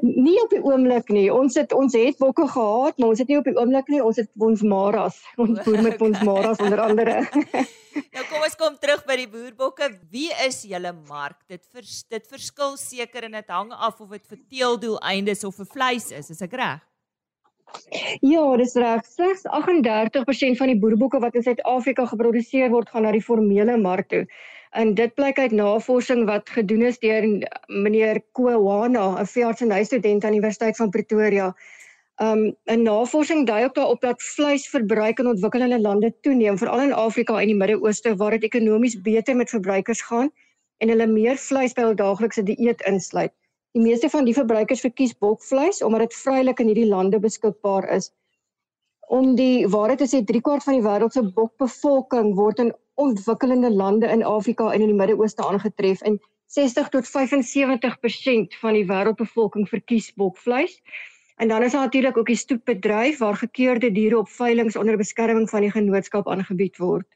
Nie 0.00 0.36
op 0.42 0.52
die 0.52 0.60
oomblik 0.64 1.10
nie. 1.12 1.26
Ons 1.32 1.54
het 1.54 1.72
ons 1.76 1.92
het 1.96 2.18
bokke 2.20 2.46
gehad, 2.48 2.98
maar 2.98 3.12
ons 3.12 3.18
het 3.18 3.28
nie 3.28 3.38
op 3.38 3.44
die 3.44 3.56
oomblik 3.56 3.88
nie. 3.92 4.00
Ons 4.04 4.16
het 4.16 4.30
ons 4.36 4.62
maras. 4.62 5.20
Ons 5.36 5.60
boer 5.64 5.82
met 5.82 6.00
ons 6.00 6.22
maras 6.28 6.62
onder 6.64 6.80
andere. 6.80 7.20
nou 8.14 8.24
kom 8.30 8.46
ons 8.46 8.58
kom 8.60 8.78
terug 8.80 9.04
by 9.04 9.18
die 9.22 9.28
boerbokke. 9.28 9.90
Wie 10.10 10.30
is 10.46 10.62
julle 10.68 10.94
mark? 11.08 11.40
Dit 11.48 11.66
vers, 11.72 12.02
dit 12.08 12.26
verskil 12.26 12.76
seker 12.80 13.28
en 13.28 13.32
dit 13.40 13.56
hang 13.58 13.72
af 13.72 14.00
of 14.00 14.08
dit 14.16 14.26
vir 14.26 14.44
teeldoeleindes 14.48 15.44
of 15.44 15.56
vir 15.60 15.70
vleis 15.76 16.10
is. 16.16 16.30
Is 16.30 16.44
ek 16.44 16.56
reg? 16.56 16.87
Ja, 18.20 18.44
dis 18.56 18.74
reg. 18.74 19.04
Slegs 19.06 19.44
38% 19.44 20.58
van 20.60 20.70
die 20.72 20.78
boerbokke 20.78 21.20
wat 21.22 21.34
in 21.38 21.44
Suid-Afrika 21.46 22.06
geproduseer 22.06 22.70
word, 22.72 22.90
gaan 22.92 23.06
na 23.06 23.12
die 23.12 23.24
formele 23.24 23.76
mark 23.80 24.08
toe. 24.12 24.24
En 24.76 24.94
dit 24.94 25.14
blyk 25.16 25.38
uit 25.38 25.54
navorsing 25.56 26.26
wat 26.28 26.50
gedoen 26.52 26.82
is 26.90 26.98
deur 27.00 27.24
meneer 27.66 28.20
Kowana, 28.36 29.20
'n 29.20 29.26
veeartsenystudent 29.26 30.24
aan 30.24 30.36
die 30.36 30.40
Universiteit 30.40 30.76
van 30.76 30.90
Pretoria. 30.90 31.54
Um 32.20 32.56
'n 32.66 32.82
navorsing 32.82 33.46
dui 33.46 33.64
ook 33.64 33.74
daarop 33.74 34.00
dat 34.00 34.22
vleisverbruik 34.22 35.18
in 35.18 35.26
ontwikkelende 35.26 35.80
lande 35.80 36.14
toeneem, 36.20 36.58
veral 36.58 36.80
in 36.80 36.92
Afrika 36.92 37.40
en 37.40 37.46
die 37.46 37.56
Midde-Ooste 37.56 38.16
waar 38.16 38.30
dit 38.30 38.42
ekonomies 38.42 39.00
beter 39.00 39.36
met 39.36 39.50
verbruikers 39.50 40.02
gaan 40.02 40.30
en 40.78 40.88
hulle 40.88 41.06
meer 41.06 41.36
vleis 41.36 41.72
by 41.72 41.82
hul 41.82 41.94
daaglikse 41.94 42.42
dieet 42.42 42.82
insluit. 42.82 43.32
Die 43.78 43.84
meeste 43.86 44.08
van 44.10 44.26
die 44.26 44.32
verbruikers 44.34 44.80
verkies 44.82 45.12
bokvleis 45.22 45.84
omdat 45.86 46.08
dit 46.08 46.14
vrylik 46.18 46.58
in 46.58 46.66
hierdie 46.66 46.88
lande 46.90 47.20
beskikbaar 47.22 47.84
is. 47.94 48.08
Om 49.06 49.36
die 49.38 49.68
waarheid 49.70 50.00
te 50.02 50.08
sê, 50.10 50.18
3 50.26 50.40
kwart 50.48 50.64
van 50.66 50.74
die 50.74 50.82
wêreld 50.82 51.14
se 51.14 51.22
bokbevolking 51.36 52.32
word 52.40 52.58
in 52.64 52.72
ontwikkelende 52.98 53.70
lande 53.70 54.10
in 54.10 54.24
Afrika 54.26 54.72
en 54.72 54.82
in 54.82 54.90
die 54.90 54.98
Midde-Ooste 54.98 55.46
aangetref 55.46 56.02
en 56.10 56.18
60 56.56 56.90
tot 56.96 57.06
75% 57.12 58.58
van 58.64 58.74
die 58.80 58.82
wêreldbevolking 58.90 59.70
verkies 59.70 60.10
bokvleis. 60.18 60.74
En 61.38 61.54
dan 61.54 61.62
is 61.62 61.78
daar 61.78 61.86
natuurlik 61.86 62.18
ook 62.18 62.34
die 62.34 62.42
stoetbedryf 62.42 63.22
waar 63.22 63.38
gekeurde 63.44 63.92
diere 63.94 64.18
op 64.18 64.34
veilinge 64.40 64.74
onder 64.78 64.98
beskerming 64.98 65.46
van 65.54 65.68
die 65.68 65.70
genootskap 65.70 66.26
aangebied 66.26 66.82
word. 66.82 67.06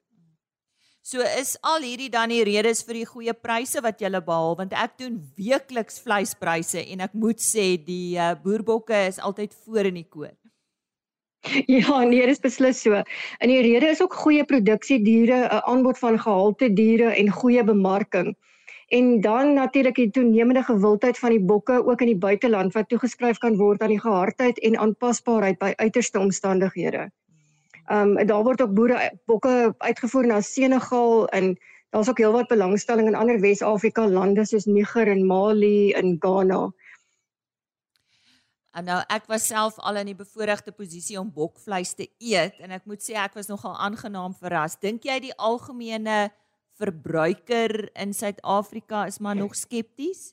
So 1.02 1.18
is 1.18 1.56
al 1.66 1.82
hierdie 1.82 2.12
dan 2.14 2.30
die 2.30 2.44
redes 2.46 2.84
vir 2.86 3.00
die 3.00 3.06
goeie 3.10 3.32
pryse 3.34 3.80
wat 3.82 3.98
jy 3.98 4.10
behaal 4.22 4.54
want 4.60 4.74
ek 4.78 4.92
doen 5.02 5.16
weekliks 5.34 5.98
vleispryse 6.04 6.78
en 6.94 7.02
ek 7.02 7.16
moet 7.18 7.42
sê 7.42 7.64
die 7.74 8.14
uh, 8.14 8.36
boerbokke 8.38 9.00
is 9.08 9.18
altyd 9.18 9.56
voor 9.64 9.88
in 9.90 9.98
die 9.98 10.06
koor. 10.06 10.30
Ja, 11.66 12.04
nee, 12.06 12.22
dis 12.30 12.38
beslis 12.38 12.84
so. 12.84 12.94
En 13.42 13.50
die 13.50 13.58
rede 13.66 13.88
is 13.90 14.02
ook 14.04 14.14
goeie 14.14 14.44
produksie 14.46 15.00
diere, 15.02 15.40
'n 15.48 15.64
aanbod 15.72 15.98
van 15.98 16.20
gehalte 16.22 16.68
diere 16.70 17.10
en 17.18 17.32
goeie 17.34 17.64
bemarking. 17.66 18.36
En 18.94 19.20
dan 19.20 19.54
natuurlik 19.54 19.98
die 19.98 20.10
toenemende 20.10 20.62
gewildheid 20.62 21.18
van 21.18 21.34
die 21.34 21.42
bokke 21.42 21.80
ook 21.82 22.00
in 22.00 22.12
die 22.12 22.22
buiteland 22.28 22.78
wat 22.78 22.88
toegeskryf 22.88 23.42
kan 23.42 23.58
word 23.58 23.82
aan 23.82 23.96
die 23.96 24.04
gehardheid 24.06 24.58
en 24.58 24.78
aanpasbaarheid 24.78 25.58
by 25.58 25.72
uiterste 25.82 26.22
omstandighede. 26.22 27.10
Ehm 27.92 28.16
um, 28.16 28.26
daar 28.26 28.44
word 28.44 28.62
ook 28.62 28.74
boere 28.74 28.98
bokke 29.28 29.74
uitgevoer 29.78 30.26
na 30.26 30.40
Senegal 30.40 31.26
en 31.28 31.58
daar's 31.90 32.08
ook 32.08 32.18
heelwat 32.18 32.48
belangstelling 32.48 33.08
in 33.08 33.14
ander 33.14 33.40
Wes-Afrika 33.40 34.06
lande 34.08 34.46
soos 34.48 34.64
Niger 34.64 35.08
en 35.08 35.26
Mali 35.26 35.92
en 35.92 36.16
Ghana. 36.18 36.70
En 38.72 38.84
nou 38.88 39.00
ek 39.12 39.28
was 39.28 39.44
self 39.46 39.76
al 39.78 40.00
in 40.00 40.08
die 40.08 40.16
bevoordeelde 40.16 40.72
posisie 40.72 41.18
om 41.20 41.32
bokvleis 41.32 41.92
te 41.98 42.08
eet 42.16 42.56
en 42.64 42.72
ek 42.72 42.86
moet 42.88 43.04
sê 43.04 43.18
ek 43.20 43.36
was 43.36 43.52
nogal 43.52 43.76
aangenaam 43.76 44.32
verras. 44.40 44.78
Dink 44.80 45.04
jy 45.04 45.18
die 45.28 45.36
algemene 45.36 46.30
verbruiker 46.80 47.90
in 47.92 48.16
Suid-Afrika 48.16 49.04
is 49.06 49.20
maar 49.20 49.36
nog 49.36 49.52
skepties? 49.54 50.32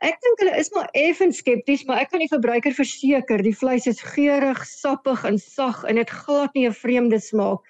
Ek 0.00 0.16
dink 0.24 0.40
hulle 0.40 0.58
is 0.60 0.70
maar 0.74 0.88
effens 0.96 1.40
skepties, 1.42 1.84
maar 1.84 2.00
ek 2.00 2.10
kan 2.10 2.22
die 2.22 2.30
verbruiker 2.32 2.72
verseker, 2.76 3.42
die 3.42 3.56
vleis 3.56 3.86
is 3.86 4.00
geurig, 4.00 4.62
sappig 4.64 5.24
en 5.28 5.38
sag 5.38 5.82
en 5.84 6.00
dit 6.00 6.10
glad 6.10 6.54
nie 6.54 6.66
'n 6.68 6.72
vreemde 6.72 7.20
smaak 7.20 7.60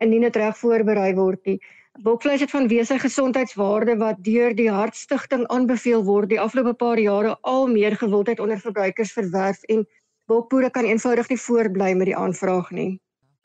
indien 0.00 0.26
dit 0.26 0.36
reg 0.36 0.56
voorberei 0.58 1.14
word 1.14 1.40
nie. 1.46 1.58
Bokvleis 2.02 2.40
het 2.42 2.50
vanweë 2.50 2.84
sy 2.88 2.98
gesondheidswaarde 2.98 3.94
wat 4.00 4.18
deur 4.26 4.54
die 4.54 4.70
Hartstigting 4.70 5.46
aanbeveel 5.46 6.02
word, 6.04 6.28
die 6.28 6.40
afgelope 6.42 6.74
paar 6.74 6.98
jare 6.98 7.36
al 7.42 7.68
meer 7.70 7.94
gewildheid 7.96 8.40
onder 8.40 8.58
verbruikers 8.58 9.12
verwerf 9.12 9.62
en 9.70 9.86
bokboere 10.26 10.70
kan 10.70 10.84
eenvoudig 10.84 11.28
nie 11.30 11.38
voortbly 11.38 11.94
met 11.94 12.10
die 12.10 12.16
aanvraag 12.16 12.70
nie. 12.70 13.00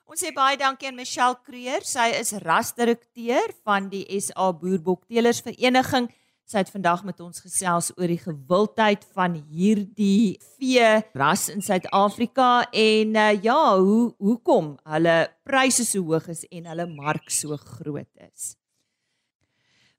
Ons 0.10 0.24
sê 0.26 0.32
baie 0.34 0.58
dankie 0.58 0.88
aan 0.90 0.98
Michelle 0.98 1.38
Creer. 1.46 1.86
Sy 1.86 2.08
is 2.18 2.34
rasdirekteur 2.42 3.54
van 3.62 3.92
die 3.92 4.02
SA 4.18 4.50
Boerbokteelers 4.58 5.44
Vereniging. 5.46 6.10
Sy 6.50 6.64
het 6.64 6.72
vandag 6.74 7.04
met 7.06 7.20
ons 7.22 7.44
gesels 7.46 7.92
oor 7.94 8.10
die 8.10 8.22
gewildheid 8.24 9.04
van 9.14 9.36
hierdie 9.52 10.40
vee 10.58 10.88
ras 11.14 11.44
in 11.54 11.62
Suid-Afrika 11.62 12.64
en 12.74 13.14
uh, 13.22 13.36
ja, 13.38 13.78
hoe 13.78 14.08
hoekom 14.18 14.72
hulle 14.90 15.14
pryse 15.46 15.86
so 15.86 16.02
hoog 16.10 16.26
is 16.34 16.42
en 16.50 16.66
hulle 16.72 16.90
mark 16.90 17.30
so 17.30 17.54
groot 17.54 18.10
is. 18.26 18.56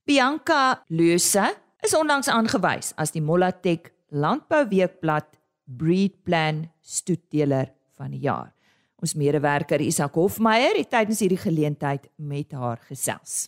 Bianca 0.03 0.83
Luse 0.91 1.47
is 1.87 1.95
onlangs 1.95 2.33
aangewys 2.35 2.97
as 2.99 3.15
die 3.15 3.23
Molatek 3.23 3.93
Landbouweekblad 4.11 5.31
Breed 5.71 6.19
Plan 6.27 6.65
stoetdeler 6.83 7.71
van 7.95 8.11
die 8.11 8.25
jaar. 8.27 8.51
Ons 8.99 9.15
medewerker 9.15 9.79
Isak 9.79 10.19
Hofmeyer 10.19 10.83
het 10.83 10.91
tydens 10.91 11.23
hierdie 11.23 11.45
geleentheid 11.47 12.11
met 12.19 12.51
haar 12.59 12.83
gesels. 12.91 13.45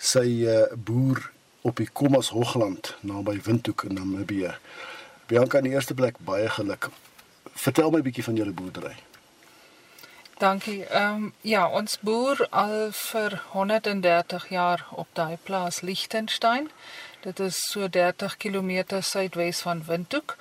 Sy 0.00 0.30
uh, 0.48 0.62
boer 0.72 1.36
op 1.60 1.76
die 1.76 1.88
Kommas 1.92 2.28
Hoogland 2.28 2.96
naby 3.00 3.40
Windhoek 3.42 3.82
in 3.82 3.94
Namibië. 3.94 4.54
Bianca 5.26 5.58
in 5.58 5.64
die 5.64 5.72
eerste 5.72 5.94
plek 5.94 6.16
baie 6.18 6.48
geluk. 6.48 6.88
Vertel 7.52 7.90
my 7.90 7.98
'n 7.98 8.02
bietjie 8.02 8.24
van 8.24 8.36
julle 8.36 8.52
boerdery. 8.52 8.96
Dankie. 10.38 10.84
Ehm 10.84 11.14
um, 11.14 11.32
ja, 11.40 11.68
ons 11.68 11.98
boer 12.00 12.46
al 12.50 12.92
vir 12.92 13.42
130 13.50 14.48
jaar 14.48 14.86
op 14.90 15.06
daai 15.12 15.36
plaas 15.42 15.80
Lichtenstein. 15.80 16.70
Dit 17.20 17.40
is 17.40 17.56
so 17.70 17.88
30 17.88 18.36
km 18.36 19.00
suidwes 19.00 19.60
van 19.60 19.84
Windhoek. 19.84 20.36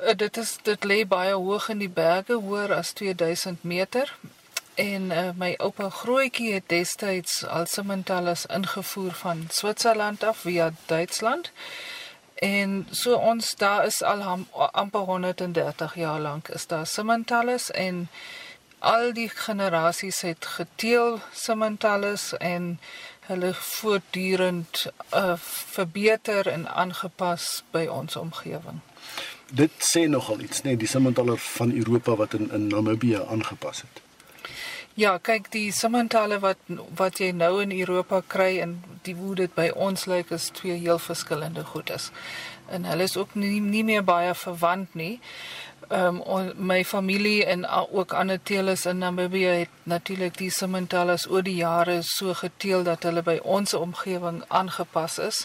Uh, 0.00 0.14
dit 0.16 0.36
is 0.36 0.58
dit 0.62 0.84
lê 0.84 1.06
baie 1.06 1.32
hoog 1.32 1.68
in 1.68 1.78
die 1.78 1.88
berge, 1.88 2.32
hoër 2.32 2.74
as 2.74 2.92
2000 2.92 3.62
meter 3.62 4.18
En 4.76 5.02
uh, 5.10 5.28
my 5.36 5.54
oupa 5.56 5.88
Grootjie 5.88 6.52
het 6.52 6.68
destyds 6.68 7.46
al 7.46 7.64
Simmentalers 7.66 8.46
ingevoer 8.46 9.12
van 9.12 9.46
Switserland 9.48 10.24
af 10.24 10.38
via 10.38 10.72
Duitsland. 10.86 11.52
En 12.34 12.86
so 12.90 13.14
ons 13.14 13.54
daar 13.56 13.86
is 13.86 14.02
al 14.02 14.22
am, 14.22 14.46
amper 14.52 15.00
130 15.00 15.94
jaar 15.94 16.20
lank 16.20 16.48
is 16.48 16.66
daar 16.66 16.86
Simmentalers 16.86 17.70
en 17.70 18.08
al 18.78 19.12
die 19.12 19.28
generasies 19.28 20.20
het 20.20 20.46
geteel 20.46 21.20
Simmentalers 21.32 22.36
en 22.36 22.80
hulle 23.20 23.54
voortdurend 23.54 24.86
uh, 25.14 25.32
verbeter 25.72 26.48
en 26.48 26.68
aangepas 26.68 27.62
by 27.70 27.86
ons 27.86 28.16
omgewing. 28.16 28.84
Dit 29.52 29.72
sê 29.78 30.04
nogal 30.06 30.40
iets, 30.40 30.62
nee, 30.62 30.76
die 30.76 30.88
Simmentaler 30.88 31.38
van 31.38 31.72
Europa 31.72 32.16
wat 32.16 32.34
in 32.34 32.50
in 32.52 32.66
Namibië 32.66 33.24
aangepas 33.24 33.80
het. 33.80 34.05
Ja, 34.96 35.18
kyk 35.20 35.50
die 35.52 35.66
Simmentaler 35.76 36.38
wat 36.40 36.70
wat 36.96 37.18
jy 37.20 37.26
nou 37.36 37.58
in 37.60 37.72
Europa 37.76 38.22
kry 38.32 38.62
en 38.64 38.70
die 39.04 39.12
hoe 39.18 39.34
dit 39.36 39.52
by 39.52 39.66
ons 39.86 40.06
lyk 40.08 40.30
is 40.32 40.46
twee 40.56 40.78
heel 40.80 40.96
verskillende 40.96 41.64
goedes. 41.68 42.06
En 42.72 42.86
hulle 42.88 43.04
is 43.04 43.16
ook 43.20 43.34
nie 43.36 43.58
nie 43.60 43.82
meer 43.84 44.06
baie 44.08 44.30
verwant 44.32 44.94
nie. 44.96 45.18
Ehm 45.90 46.22
um, 46.24 46.46
my 46.70 46.78
familie 46.84 47.44
en 47.44 47.66
ook 47.68 48.14
ander 48.16 48.40
teelers 48.42 48.86
in 48.86 49.04
Namibië 49.04 49.50
het 49.58 49.74
natuurlik 49.82 50.38
die 50.38 50.48
Simentalas 50.50 51.26
oor 51.28 51.44
die 51.44 51.58
jare 51.58 51.98
so 52.02 52.32
geteel 52.34 52.84
dat 52.88 53.04
hulle 53.04 53.22
by 53.22 53.36
ons 53.44 53.74
omgewing 53.74 54.38
aangepas 54.48 55.18
is. 55.18 55.42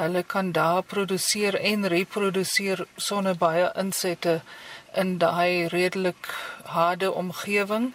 Hulle 0.00 0.22
kan 0.22 0.50
daar 0.52 0.82
produseer 0.82 1.60
en 1.60 1.86
reproduseer 1.86 2.82
sonder 2.96 3.38
baie 3.38 3.70
insette 3.84 4.40
in 4.94 5.18
daai 5.22 5.68
redelik 5.68 6.34
harde 6.64 7.12
omgewing 7.12 7.94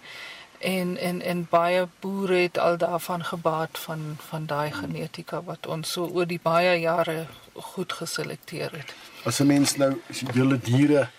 en 0.66 0.98
en 0.98 1.22
en 1.22 1.48
baie 1.50 1.88
boere 2.00 2.38
het 2.48 2.58
al 2.58 2.78
daarvan 2.78 3.24
gebaat 3.26 3.80
van 3.80 4.18
van 4.30 4.46
daai 4.46 4.72
genetika 4.72 5.42
wat 5.44 5.68
ons 5.68 5.92
so 5.92 6.08
oor 6.08 6.26
die 6.26 6.40
baie 6.42 6.80
jare 6.80 7.26
goed 7.54 7.94
geselekteer 7.94 8.72
het. 8.72 8.94
As 9.24 9.40
'n 9.40 9.48
mens 9.48 9.76
nou 9.78 10.02
julle 10.34 10.60
diere 10.60 11.10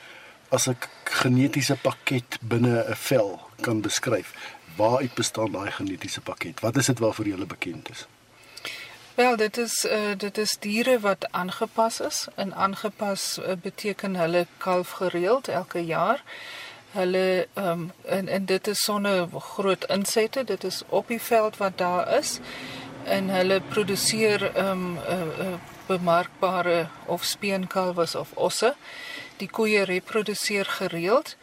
as 0.49 0.69
'n 0.69 0.77
genetiese 1.05 1.77
pakket 1.77 2.39
binne 2.41 2.85
'n 2.89 2.95
vel 2.95 3.41
kan 3.61 3.81
beskryf, 3.81 4.35
waaruit 4.77 5.15
bestaan 5.15 5.53
daai 5.53 5.71
genetiese 5.71 6.21
pakket? 6.21 6.61
Wat 6.61 6.77
is 6.77 6.87
dit 6.87 6.99
waarvoor 6.99 7.27
jy 7.27 7.47
bekend 7.47 7.91
is? 7.91 8.07
Wel, 9.15 9.37
dit 9.37 9.57
is 9.57 9.85
uh, 9.85 10.13
dit 10.17 10.39
is 10.39 10.57
diere 10.61 11.01
wat 11.01 11.29
aangepas 11.31 12.01
is. 12.01 12.27
En 12.35 12.55
aangepas 12.55 13.39
uh, 13.39 13.53
beteken 13.63 14.17
hulle 14.17 14.47
kalf 14.59 14.91
gereeld 14.91 15.49
elke 15.49 15.85
jaar. 15.85 16.23
Hulle 16.91 17.47
ehm 17.55 17.69
um, 17.69 17.93
en 18.05 18.29
en 18.29 18.45
dit 18.45 18.67
is 18.67 18.83
sonder 18.83 19.29
groot 19.39 19.85
insette. 19.85 20.45
Dit 20.45 20.65
is 20.65 20.83
op 20.89 21.09
die 21.09 21.21
veld 21.21 21.57
wat 21.57 21.79
daar 21.79 22.19
is. 22.19 22.39
En 23.05 23.29
hulle 23.29 23.61
produseer 23.61 24.55
ehm 24.55 24.71
um, 24.71 24.97
uh, 24.97 25.47
uh, 25.47 25.55
bemarkbare 25.87 26.87
of 27.07 27.25
speenkalwes 27.25 28.15
of 28.15 28.33
osse. 28.33 28.75
Die 29.37 29.49
koeie 29.51 29.83
reproduseer 29.85 30.65
gereeld 30.65 31.37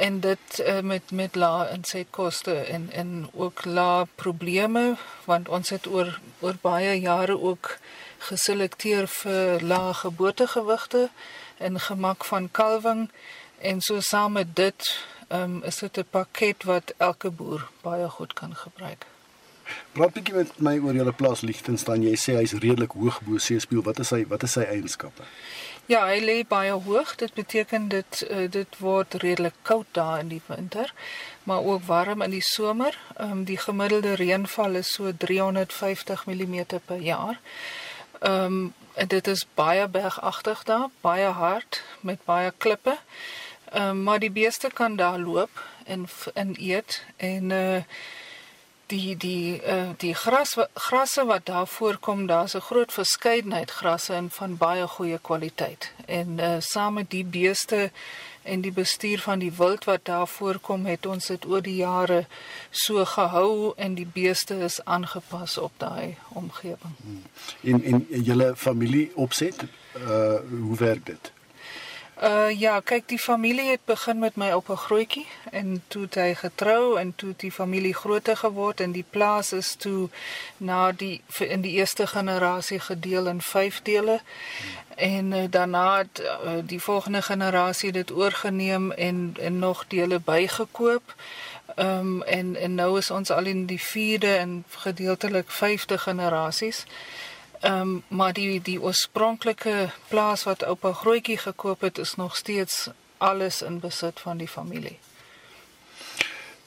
en 0.00 0.20
dit 0.20 0.60
uh, 0.60 0.80
met 0.80 1.10
met 1.10 1.34
lae 1.34 1.70
insetkoste 1.72 2.54
en 2.54 2.88
en 2.92 3.28
ook 3.32 3.64
lae 3.64 4.06
probleme 4.14 4.96
want 5.24 5.48
ons 5.48 5.70
het 5.70 5.86
oor 5.86 6.20
oor 6.40 6.56
baie 6.60 6.94
jare 7.00 7.36
ook 7.40 7.76
geselekteer 8.28 9.08
vir 9.16 9.64
lae 9.72 9.94
geboortegewigte 9.94 11.08
en 11.58 11.80
gemak 11.80 12.24
van 12.24 12.48
kalwing 12.50 13.10
en 13.60 13.80
so 13.80 14.00
saam 14.00 14.32
met 14.32 14.56
dit 14.56 14.90
um, 15.28 15.62
is 15.62 15.78
dit 15.78 15.96
'n 15.98 16.06
pakket 16.10 16.64
wat 16.64 16.94
elke 16.96 17.30
boer 17.30 17.68
baie 17.82 18.08
goed 18.08 18.32
kan 18.32 18.56
gebruik. 18.56 19.06
Praat 19.92 20.12
bietjie 20.12 20.34
met 20.34 20.58
my 20.58 20.78
oor 20.78 20.94
julle 20.94 21.12
plaas 21.12 21.40
Lichtenstein. 21.40 22.02
Jy 22.02 22.16
sê 22.18 22.36
hy's 22.38 22.52
redelik 22.52 22.94
hoog 22.98 23.20
bo 23.26 23.38
seespieël. 23.38 23.82
Wat 23.86 23.98
is 23.98 24.08
sy 24.08 24.24
wat 24.30 24.42
is 24.46 24.52
sy 24.52 24.66
eienskappe? 24.66 25.26
Ja, 25.90 26.04
hy 26.06 26.20
lê 26.22 26.36
baie 26.48 26.72
hoog. 26.72 27.14
Dit 27.18 27.34
beteken 27.34 27.88
dit 27.88 28.26
uh, 28.30 28.46
dit 28.50 28.78
word 28.78 29.14
redelik 29.14 29.54
koud 29.62 29.86
daar 29.98 30.20
in 30.22 30.28
die 30.28 30.42
winter, 30.46 30.92
maar 31.42 31.64
ook 31.66 31.82
warm 31.86 32.22
in 32.22 32.30
die 32.30 32.44
somer. 32.46 32.98
Ehm 33.16 33.30
um, 33.30 33.44
die 33.44 33.58
gemiddelde 33.58 34.14
reënval 34.14 34.78
is 34.82 34.92
so 34.94 35.10
350 35.16 36.26
mm 36.26 36.64
per 36.84 37.02
jaar. 37.02 37.40
Ehm 38.20 38.44
um, 38.44 38.74
en 38.94 39.08
dit 39.08 39.26
is 39.26 39.46
baie 39.54 39.88
bergagtig 39.88 40.62
daar, 40.62 40.88
baie 41.00 41.26
hard 41.26 41.82
met 42.00 42.24
baie 42.24 42.52
klippe. 42.56 42.98
Ehm 43.70 43.88
um, 43.88 44.02
maar 44.02 44.18
die 44.18 44.30
beeste 44.30 44.70
kan 44.74 44.96
daar 44.96 45.18
loop 45.18 45.64
en 45.84 46.08
en 46.34 46.54
eet 46.58 47.04
en 47.16 47.50
uh 47.50 47.82
die 48.86 49.16
die 49.16 49.62
uh 49.62 49.90
die 49.96 50.14
gras 50.14 50.56
grasse 50.74 51.24
wat 51.24 51.46
daar 51.46 51.66
voorkom, 51.66 52.26
daar's 52.26 52.54
'n 52.54 52.60
groot 52.60 52.92
verskeidenheid 52.92 53.70
grasse 53.70 54.12
en 54.12 54.30
van 54.30 54.56
baie 54.56 54.86
goeie 54.86 55.18
kwaliteit. 55.18 55.92
En 56.06 56.28
uh 56.38 56.56
saam 56.58 56.94
met 56.94 57.10
die 57.10 57.24
beeste 57.24 57.90
en 58.42 58.60
die 58.60 58.72
bestuur 58.72 59.18
van 59.20 59.38
die 59.38 59.52
wild 59.52 59.84
wat 59.84 60.04
daar 60.04 60.28
voorkom, 60.28 60.86
het 60.86 61.06
ons 61.06 61.26
dit 61.26 61.46
oor 61.46 61.62
die 61.62 61.76
jare 61.76 62.26
so 62.70 63.04
gehou 63.04 63.72
en 63.76 63.94
die 63.94 64.10
beeste 64.12 64.54
is 64.54 64.84
aangepas 64.84 65.58
op 65.58 65.72
daai 65.76 66.16
omgewing. 66.28 66.94
In 67.60 67.84
in 67.84 68.06
julle 68.22 68.56
familie 68.56 69.10
opset, 69.14 69.62
uh 69.96 70.34
hoe 70.50 70.76
werk 70.76 71.06
dit? 71.06 71.32
Uh 72.20 72.50
ja, 72.52 72.80
kyk 72.84 73.06
die 73.08 73.18
familie 73.18 73.70
het 73.70 73.84
begin 73.88 74.18
met 74.18 74.36
my 74.36 74.50
op 74.52 74.68
'n 74.68 74.76
grootjie 74.76 75.26
en 75.50 75.82
toe 75.88 76.02
het 76.02 76.14
hy 76.14 76.34
getrou 76.34 76.98
en 76.98 77.14
toe 77.16 77.32
die 77.36 77.52
familie 77.52 77.94
groter 77.94 78.36
geword 78.36 78.80
en 78.80 78.92
die 78.92 79.04
plaas 79.10 79.52
is 79.52 79.74
toe 79.74 80.08
na 80.56 80.92
die 80.92 81.22
in 81.38 81.60
die 81.60 81.72
eerste 81.72 82.06
generasie 82.06 82.80
gedeel 82.80 83.26
in 83.26 83.40
5 83.40 83.82
dele. 83.82 84.20
En 84.96 85.32
uh, 85.32 85.44
daarna 85.50 85.98
het 85.98 86.20
uh, 86.20 86.52
die 86.64 86.80
volgende 86.80 87.22
generasie 87.22 87.92
dit 87.92 88.12
oorgeneem 88.12 88.92
en 88.92 89.36
en 89.40 89.58
nog 89.58 89.84
dele 89.88 90.20
bygekoop. 90.20 91.14
Ehm 91.74 91.98
um, 91.98 92.22
en 92.22 92.56
en 92.56 92.74
nou 92.74 92.98
is 92.98 93.10
ons 93.10 93.30
al 93.30 93.44
in 93.44 93.66
die 93.66 93.80
4de 93.80 94.36
en 94.36 94.64
gedeeltelik 94.68 95.46
5de 95.50 95.98
generasies. 95.98 96.84
Ehm 97.60 97.80
um, 97.80 98.02
maar 98.08 98.32
die 98.32 98.60
die 98.62 98.80
oorspronklike 98.80 99.90
plaas 100.08 100.44
wat 100.44 100.64
oupa 100.64 100.92
Grootjie 100.92 101.38
gekoop 101.38 101.80
het 101.80 101.98
is 101.98 102.14
nog 102.14 102.36
steeds 102.36 102.88
alles 103.18 103.62
in 103.62 103.80
besit 103.80 104.20
van 104.20 104.36
die 104.36 104.48
familie. 104.48 104.98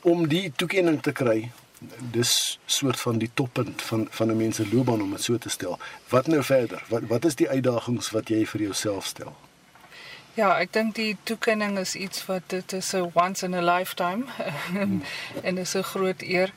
Om 0.02 0.28
die 0.28 0.52
toekenning 0.56 1.02
te 1.02 1.12
kry, 1.12 1.52
dis 2.12 2.60
soort 2.66 3.00
van 3.00 3.18
die 3.18 3.32
toppunt 3.34 3.82
van 3.82 4.08
van 4.10 4.28
'n 4.28 4.38
mens 4.38 4.56
se 4.56 4.68
loopbaan 4.72 5.02
om 5.02 5.12
dit 5.12 5.24
so 5.24 5.38
te 5.38 5.50
stel. 5.50 5.80
Wat 6.10 6.28
nou 6.28 6.44
verder? 6.44 6.84
Wat 6.88 7.02
wat 7.08 7.26
is 7.26 7.36
die 7.36 7.50
uitdagings 7.50 8.10
wat 8.10 8.28
jy 8.28 8.46
vir 8.46 8.62
jouself 8.62 9.06
stel? 9.06 9.36
Ja, 10.34 10.60
ek 10.60 10.74
dink 10.74 10.96
die 10.96 11.18
toekenning 11.24 11.78
is 11.78 11.96
iets 11.96 12.26
wat 12.26 12.42
dit 12.48 12.74
is 12.74 12.94
'n 12.94 13.12
once 13.14 13.46
in 13.46 13.54
a 13.54 13.62
lifetime 13.62 14.24
en 15.48 15.56
dit 15.56 15.66
is 15.66 15.76
'n 15.76 15.84
groot 15.84 16.22
eer. 16.22 16.54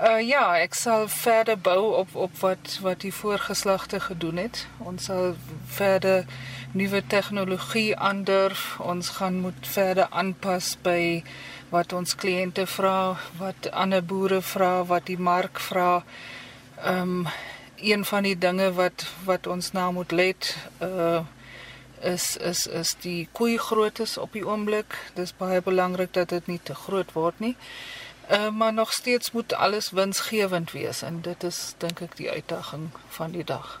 Uh 0.00 0.22
ja, 0.24 0.56
ek 0.56 0.72
sal 0.72 1.02
verder 1.12 1.58
bou 1.60 1.92
op 1.98 2.14
op 2.16 2.38
wat 2.40 2.78
wat 2.80 3.02
die 3.04 3.12
voorgeslagte 3.12 4.00
gedoen 4.00 4.38
het. 4.40 4.62
Ons 4.80 5.04
sal 5.10 5.34
verder 5.68 6.24
nuwe 6.72 7.02
tegnologie 7.06 7.96
aandurf. 7.96 8.80
Ons 8.80 9.10
gaan 9.18 9.42
moet 9.44 9.68
verder 9.68 10.08
aanpas 10.08 10.78
by 10.82 11.20
wat 11.68 11.92
ons 11.92 12.16
kliënte 12.16 12.64
vra, 12.66 13.18
wat 13.36 13.68
ander 13.70 14.00
boere 14.04 14.40
vra, 14.40 14.80
wat 14.88 15.06
die 15.12 15.18
mark 15.20 15.60
vra. 15.60 16.02
Ehm 16.80 17.18
um, 17.20 17.26
een 17.82 18.04
van 18.04 18.22
die 18.22 18.38
dinge 18.38 18.72
wat 18.72 19.04
wat 19.24 19.46
ons 19.46 19.72
nou 19.72 19.92
moet 19.92 20.12
let 20.12 20.56
uh 20.80 21.20
is 22.00 22.36
is 22.36 22.66
is 22.66 22.96
die 23.00 23.28
koei 23.32 23.58
groottes 23.58 24.16
op 24.18 24.32
die 24.32 24.46
oomblik. 24.46 24.96
Dis 25.14 25.36
baie 25.36 25.60
belangrik 25.62 26.12
dat 26.12 26.28
dit 26.28 26.46
nie 26.46 26.60
te 26.62 26.74
groot 26.74 27.12
word 27.12 27.40
nie. 27.40 27.56
Uh, 28.30 28.50
maar 28.50 28.72
nog 28.72 28.92
steeds 28.92 29.30
moet 29.30 29.52
alles 29.52 29.90
winsgewend 29.90 30.72
wees 30.72 31.02
en 31.02 31.20
dit 31.20 31.42
is 31.42 31.74
dink 31.78 32.00
ek 32.00 32.16
die 32.16 32.30
uitdaging 32.30 32.88
van 33.08 33.30
die 33.30 33.44
dag. 33.44 33.80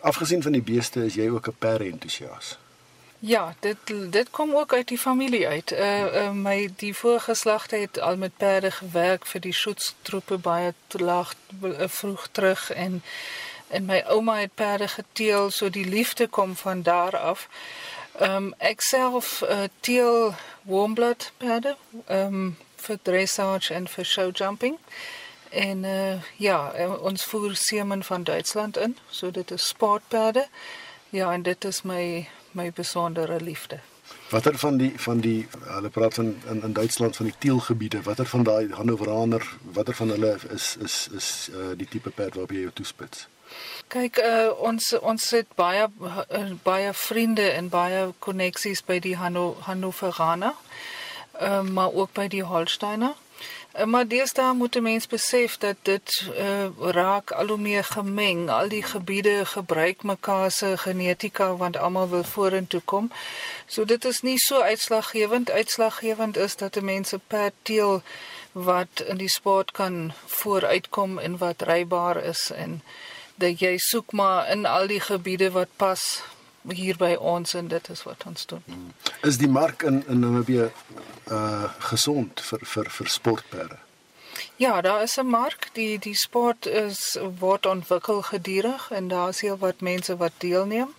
Afgesien 0.00 0.42
van 0.42 0.52
die 0.52 0.62
beeste 0.62 1.04
is 1.04 1.14
jy 1.14 1.28
ook 1.28 1.46
'n 1.48 1.56
perde 1.58 1.84
entoesias. 1.84 2.58
Ja, 3.18 3.54
dit 3.60 3.76
dit 4.10 4.30
kom 4.30 4.54
ook 4.54 4.72
uit 4.72 4.88
die 4.88 4.98
familie 4.98 5.48
uit. 5.48 5.72
Uh, 5.72 6.14
uh 6.14 6.30
my 6.30 6.70
die 6.76 6.96
voorgeslagte 6.96 7.76
het 7.76 8.00
al 8.00 8.16
met 8.16 8.36
perde 8.36 8.70
gewerk 8.70 9.26
vir 9.26 9.40
die 9.40 9.52
skoutstroepe 9.52 10.38
baie 10.38 10.74
laag 10.88 11.34
vroeg 11.86 12.28
terug 12.32 12.70
en 12.72 13.02
en 13.68 13.84
my 13.84 14.02
ouma 14.06 14.36
het 14.36 14.54
perde 14.54 14.88
geteel, 14.88 15.50
so 15.50 15.70
die 15.70 15.86
liefde 15.88 16.26
kom 16.26 16.56
van 16.56 16.82
daar 16.82 17.16
af. 17.16 17.48
Ehm 18.18 18.36
um, 18.36 18.54
ek 18.58 18.80
self 18.80 19.42
uh, 19.42 19.62
teel 19.80 20.34
warmblood 20.62 21.32
perde. 21.36 21.76
Ehm 22.06 22.34
um, 22.34 22.56
vir 22.82 22.98
dressage 23.02 23.74
en 23.74 23.88
vir 23.88 24.04
show 24.04 24.30
jumping. 24.32 24.78
En 25.52 25.84
uh 25.84 26.20
ja, 26.36 26.58
ons 27.00 27.24
voer 27.24 27.56
seemen 27.56 28.04
van 28.04 28.24
Duitsland 28.24 28.76
in, 28.76 28.96
so 29.10 29.30
dit 29.30 29.50
is 29.50 29.68
sportperde. 29.68 30.46
Ja, 31.10 31.32
en 31.32 31.42
dit 31.42 31.64
is 31.64 31.82
my 31.82 32.28
my 32.52 32.72
besondere 32.72 33.40
liefde. 33.40 33.78
Watter 34.30 34.58
van 34.58 34.76
die 34.76 34.92
van 34.96 35.20
die 35.20 35.48
hulle 35.64 35.88
praat 35.88 36.14
van 36.14 36.34
in 36.48 36.62
in 36.62 36.72
Duitsland 36.72 37.16
van 37.16 37.26
die 37.26 37.34
teelgebiede, 37.38 38.02
watter 38.02 38.26
van 38.26 38.42
daai 38.42 38.72
Hannoveraner, 38.72 39.44
watter 39.62 39.94
van 39.94 40.08
hulle 40.08 40.38
is 40.50 40.76
is 40.76 41.08
is 41.16 41.48
uh 41.52 41.76
die 41.76 41.88
tipe 41.88 42.10
perd 42.10 42.34
waarop 42.34 42.50
jy 42.50 42.60
jou 42.60 42.72
toespits? 42.72 43.28
Kyk, 43.92 44.16
uh, 44.18 44.48
ons 44.56 44.92
ons 45.00 45.30
het 45.30 45.48
baie 45.54 45.84
uh, 46.00 46.50
baie 46.62 46.92
vriende 46.92 47.50
en 47.50 47.68
baie 47.68 48.08
koneksies 48.18 48.80
by 48.84 48.98
die 48.98 49.16
Hanno 49.16 49.56
Hannoveraner 49.68 50.56
uh, 50.56 51.01
maar 51.72 51.92
ook 51.92 52.12
by 52.12 52.28
die 52.28 52.42
Holsteiner. 52.42 53.14
Uh, 53.78 53.84
maar 53.84 54.08
deesdae 54.08 54.52
moet 54.52 54.76
'n 54.76 54.82
mens 54.82 55.06
besef 55.06 55.56
dat 55.58 55.76
dit 55.82 56.28
uh, 56.38 56.68
raak 56.78 57.30
al 57.30 57.46
hoe 57.46 57.58
meer 57.58 57.84
gemeng. 57.84 58.50
Al 58.50 58.68
die 58.68 58.82
gebiede 58.82 59.46
gebruik 59.46 60.02
mekaar 60.02 60.50
se 60.50 60.76
genetika 60.76 61.56
want 61.56 61.76
almal 61.76 62.08
wil 62.08 62.24
vorentoe 62.24 62.80
kom. 62.84 63.10
So 63.66 63.84
dit 63.84 64.04
is 64.04 64.20
nie 64.20 64.38
so 64.38 64.60
uitslaggewend. 64.60 65.50
Uitslaggewend 65.50 66.36
is 66.36 66.56
dat 66.56 66.76
'n 66.76 66.84
mens 66.84 67.12
'n 67.12 67.22
perd 67.26 67.52
teel 67.62 68.02
wat 68.52 69.00
in 69.06 69.16
die 69.16 69.30
sport 69.30 69.70
kan 69.70 70.12
vooruitkom 70.26 71.18
en 71.18 71.38
wat 71.38 71.62
rybaar 71.62 72.16
is 72.16 72.50
en 72.54 72.82
dat 73.34 73.58
jy 73.58 73.78
soek 73.78 74.12
maar 74.12 74.48
in 74.48 74.66
al 74.66 74.86
die 74.86 75.00
gebiede 75.00 75.50
wat 75.50 75.68
pas 75.76 76.22
hier 76.70 76.96
by 76.96 77.14
ons 77.18 77.54
en 77.54 77.68
dit 77.68 77.88
is 77.88 78.02
wat 78.02 78.24
ons 78.26 78.46
doen. 78.46 78.62
Is 79.22 79.38
die 79.38 79.48
mark 79.48 79.82
in 79.82 80.02
in 80.06 80.20
Namibië 80.20 80.70
uh 81.30 81.70
gesond 81.78 82.40
vir 82.40 82.58
vir 82.74 82.90
vir 82.90 83.08
sportperde? 83.08 83.78
Ja, 84.56 84.80
daar 84.80 85.02
is 85.02 85.16
'n 85.16 85.26
mark. 85.26 85.68
Die 85.72 85.98
die 85.98 86.14
sport 86.14 86.66
is 86.66 87.18
word 87.38 87.66
ontwikkel 87.66 88.22
gedurig 88.22 88.90
en 88.90 89.08
daar 89.08 89.28
is 89.28 89.40
heel 89.40 89.58
wat 89.58 89.80
mense 89.80 90.16
wat 90.16 90.32
deelneem. 90.38 90.94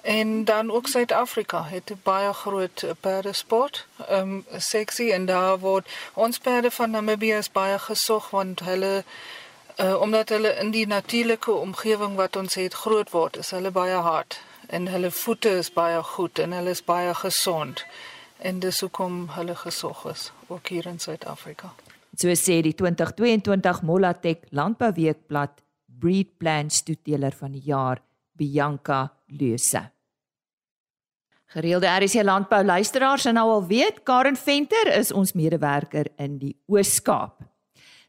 En 0.00 0.44
dan 0.44 0.70
ook 0.70 0.86
Suid-Afrika 0.86 1.64
het 1.64 1.90
'n 1.90 2.00
baie 2.02 2.32
groot 2.32 2.84
perdesport. 3.00 3.86
Ehm 4.08 4.20
um, 4.20 4.44
sexy 4.56 5.10
en 5.10 5.26
daar 5.26 5.58
word 5.58 5.88
ons 6.14 6.38
perde 6.38 6.70
van 6.70 6.90
Namibië 6.90 7.34
is 7.34 7.50
baie 7.50 7.78
gesog 7.78 8.30
want 8.30 8.60
hulle 8.60 9.04
uh, 9.76 10.00
omdat 10.00 10.28
hulle 10.28 10.54
in 10.54 10.70
die 10.70 10.86
natuurlike 10.86 11.52
omgewing 11.52 12.14
wat 12.14 12.36
ons 12.36 12.54
het 12.54 12.74
groot 12.74 13.10
word, 13.10 13.36
is 13.36 13.50
hulle 13.50 13.70
baie 13.70 13.96
hard 13.96 14.40
en 14.72 14.88
hulle 14.88 15.10
voete 15.12 15.52
is 15.60 15.68
baie 15.72 16.00
goed 16.14 16.40
en 16.40 16.54
hulle 16.56 16.72
is 16.72 16.82
baie 16.84 17.12
gesond. 17.14 17.84
En 18.42 18.60
dis 18.60 18.80
hoekom 18.80 19.26
hulle 19.36 19.54
gesog 19.54 20.06
is 20.10 20.30
ook 20.48 20.72
hier 20.72 20.88
in 20.90 20.98
Suid-Afrika. 20.98 21.74
So 22.16 22.32
sê 22.36 22.60
die 22.64 22.74
2022 22.76 23.82
Molatek 23.88 24.48
Landbouweekblad 24.50 25.60
Breed 25.86 26.36
Plans 26.38 26.82
toeteler 26.82 27.36
van 27.36 27.52
die 27.54 27.62
jaar 27.68 28.00
Bianca 28.36 29.04
Leuse. 29.28 29.84
Gereelde 31.52 31.86
RC 31.86 32.24
landbou 32.24 32.62
luisteraars 32.64 33.28
en 33.28 33.36
nou 33.36 33.48
al 33.52 33.66
weet 33.68 34.02
Karen 34.08 34.36
Venter 34.40 34.88
is 34.96 35.12
ons 35.12 35.34
medewerker 35.36 36.08
in 36.16 36.38
die 36.40 36.54
Oos-Kaap. 36.72 37.44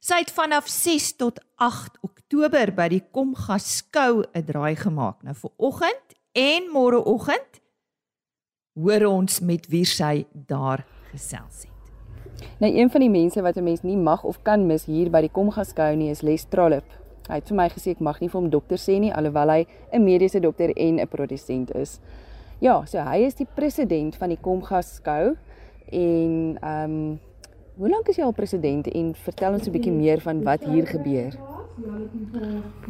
Sy 0.03 0.21
het 0.23 0.31
vanaf 0.35 0.67
6 0.71 1.13
tot 1.19 1.43
8 1.63 1.99
Oktober 2.07 2.71
by 2.75 2.87
die 2.91 3.03
Komga 3.11 3.59
skou 3.59 4.23
'n 4.23 4.45
draai 4.47 4.75
gemaak. 4.75 5.23
Nou 5.23 5.35
vir 5.35 5.51
oggend 5.57 6.15
en 6.33 6.65
môreoggend 6.73 7.61
hoor 8.73 9.05
ons 9.05 9.37
met 9.45 9.67
wie 9.69 9.85
sy 9.85 10.25
daar 10.33 10.81
gesels 11.11 11.67
het. 11.67 11.69
Nou 12.57 12.71
een 12.73 12.89
van 12.89 13.03
die 13.05 13.11
mense 13.13 13.41
wat 13.41 13.57
'n 13.57 13.63
mens 13.63 13.83
nie 13.83 13.97
mag 13.97 14.23
of 14.23 14.41
kan 14.41 14.65
mis 14.67 14.85
hier 14.85 15.09
by 15.09 15.21
die 15.21 15.29
Komga 15.29 15.63
skou 15.63 15.95
nie 15.95 16.09
is 16.09 16.21
Les 16.21 16.45
Trollip. 16.45 16.85
Hy 17.27 17.35
het 17.35 17.47
vir 17.47 17.55
my 17.55 17.69
gesê 17.69 17.91
ek 17.91 17.99
mag 17.99 18.19
nie 18.19 18.29
vir 18.29 18.41
hom 18.41 18.49
dokter 18.49 18.77
sê 18.77 18.99
nie 18.99 19.13
alhoewel 19.13 19.49
hy 19.49 19.67
'n 19.91 20.03
mediese 20.03 20.39
dokter 20.39 20.69
en 20.75 20.99
'n 20.99 21.07
produsent 21.07 21.71
is. 21.75 21.99
Ja, 22.59 22.85
so 22.85 22.99
hy 22.99 23.17
is 23.25 23.35
die 23.35 23.47
president 23.55 24.15
van 24.15 24.29
die 24.29 24.39
Komgas 24.41 24.95
skou 24.95 25.35
en 25.91 26.57
ehm 26.61 26.91
um, 26.91 27.19
hoe 27.77 27.89
lank 27.89 28.07
is 28.07 28.17
hy 28.17 28.23
al 28.23 28.33
president 28.33 28.87
en 28.87 29.15
vertel 29.15 29.53
ons 29.53 29.67
'n 29.67 29.71
bietjie 29.71 29.91
meer 29.91 30.21
van 30.21 30.43
wat 30.43 30.63
hier 30.63 30.87
gebeur? 30.87 31.37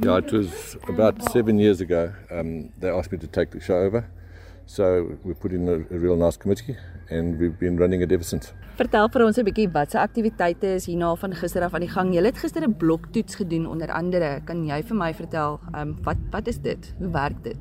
Yeah, 0.01 0.17
it 0.17 0.31
was 0.31 0.75
about 0.87 1.21
seven 1.31 1.57
years 1.57 1.79
ago. 1.81 2.13
Um, 2.29 2.69
they 2.79 2.89
asked 2.89 3.11
me 3.11 3.17
to 3.19 3.27
take 3.27 3.51
the 3.51 3.61
show 3.61 3.77
over. 3.77 4.09
So 4.65 5.17
we 5.23 5.33
put 5.33 5.51
in 5.51 5.67
a, 5.67 5.73
a 5.73 5.99
real 5.99 6.15
nice 6.15 6.37
committee 6.37 6.75
and 7.09 7.37
we've 7.39 7.57
been 7.59 7.77
running 7.77 8.01
it 8.01 8.11
ever 8.11 8.23
since. 8.23 8.53
Vertel 8.77 9.09
vir 9.13 9.23
ons 9.25 9.37
'n 9.37 9.45
bietjie 9.45 9.67
watse 9.71 9.99
aktiwiteite 9.99 10.75
is 10.79 10.87
hierna 10.89 11.15
van 11.15 11.35
gister 11.35 11.63
af 11.63 11.73
aan 11.73 11.85
die 11.85 11.91
gang. 11.91 12.13
Jy 12.15 12.23
het 12.25 12.37
gister 12.37 12.63
'n 12.63 12.75
bloktoets 12.75 13.35
gedoen 13.35 13.67
onder 13.67 13.91
andere. 13.91 14.41
Kan 14.45 14.65
jy 14.65 14.81
vir 14.83 14.97
my 14.97 15.13
vertel, 15.13 15.59
ehm 15.73 15.81
um, 15.81 15.97
wat 16.03 16.17
wat 16.31 16.47
is 16.47 16.57
dit? 16.57 16.93
Hoe 16.97 17.11
werk 17.11 17.43
dit? 17.43 17.57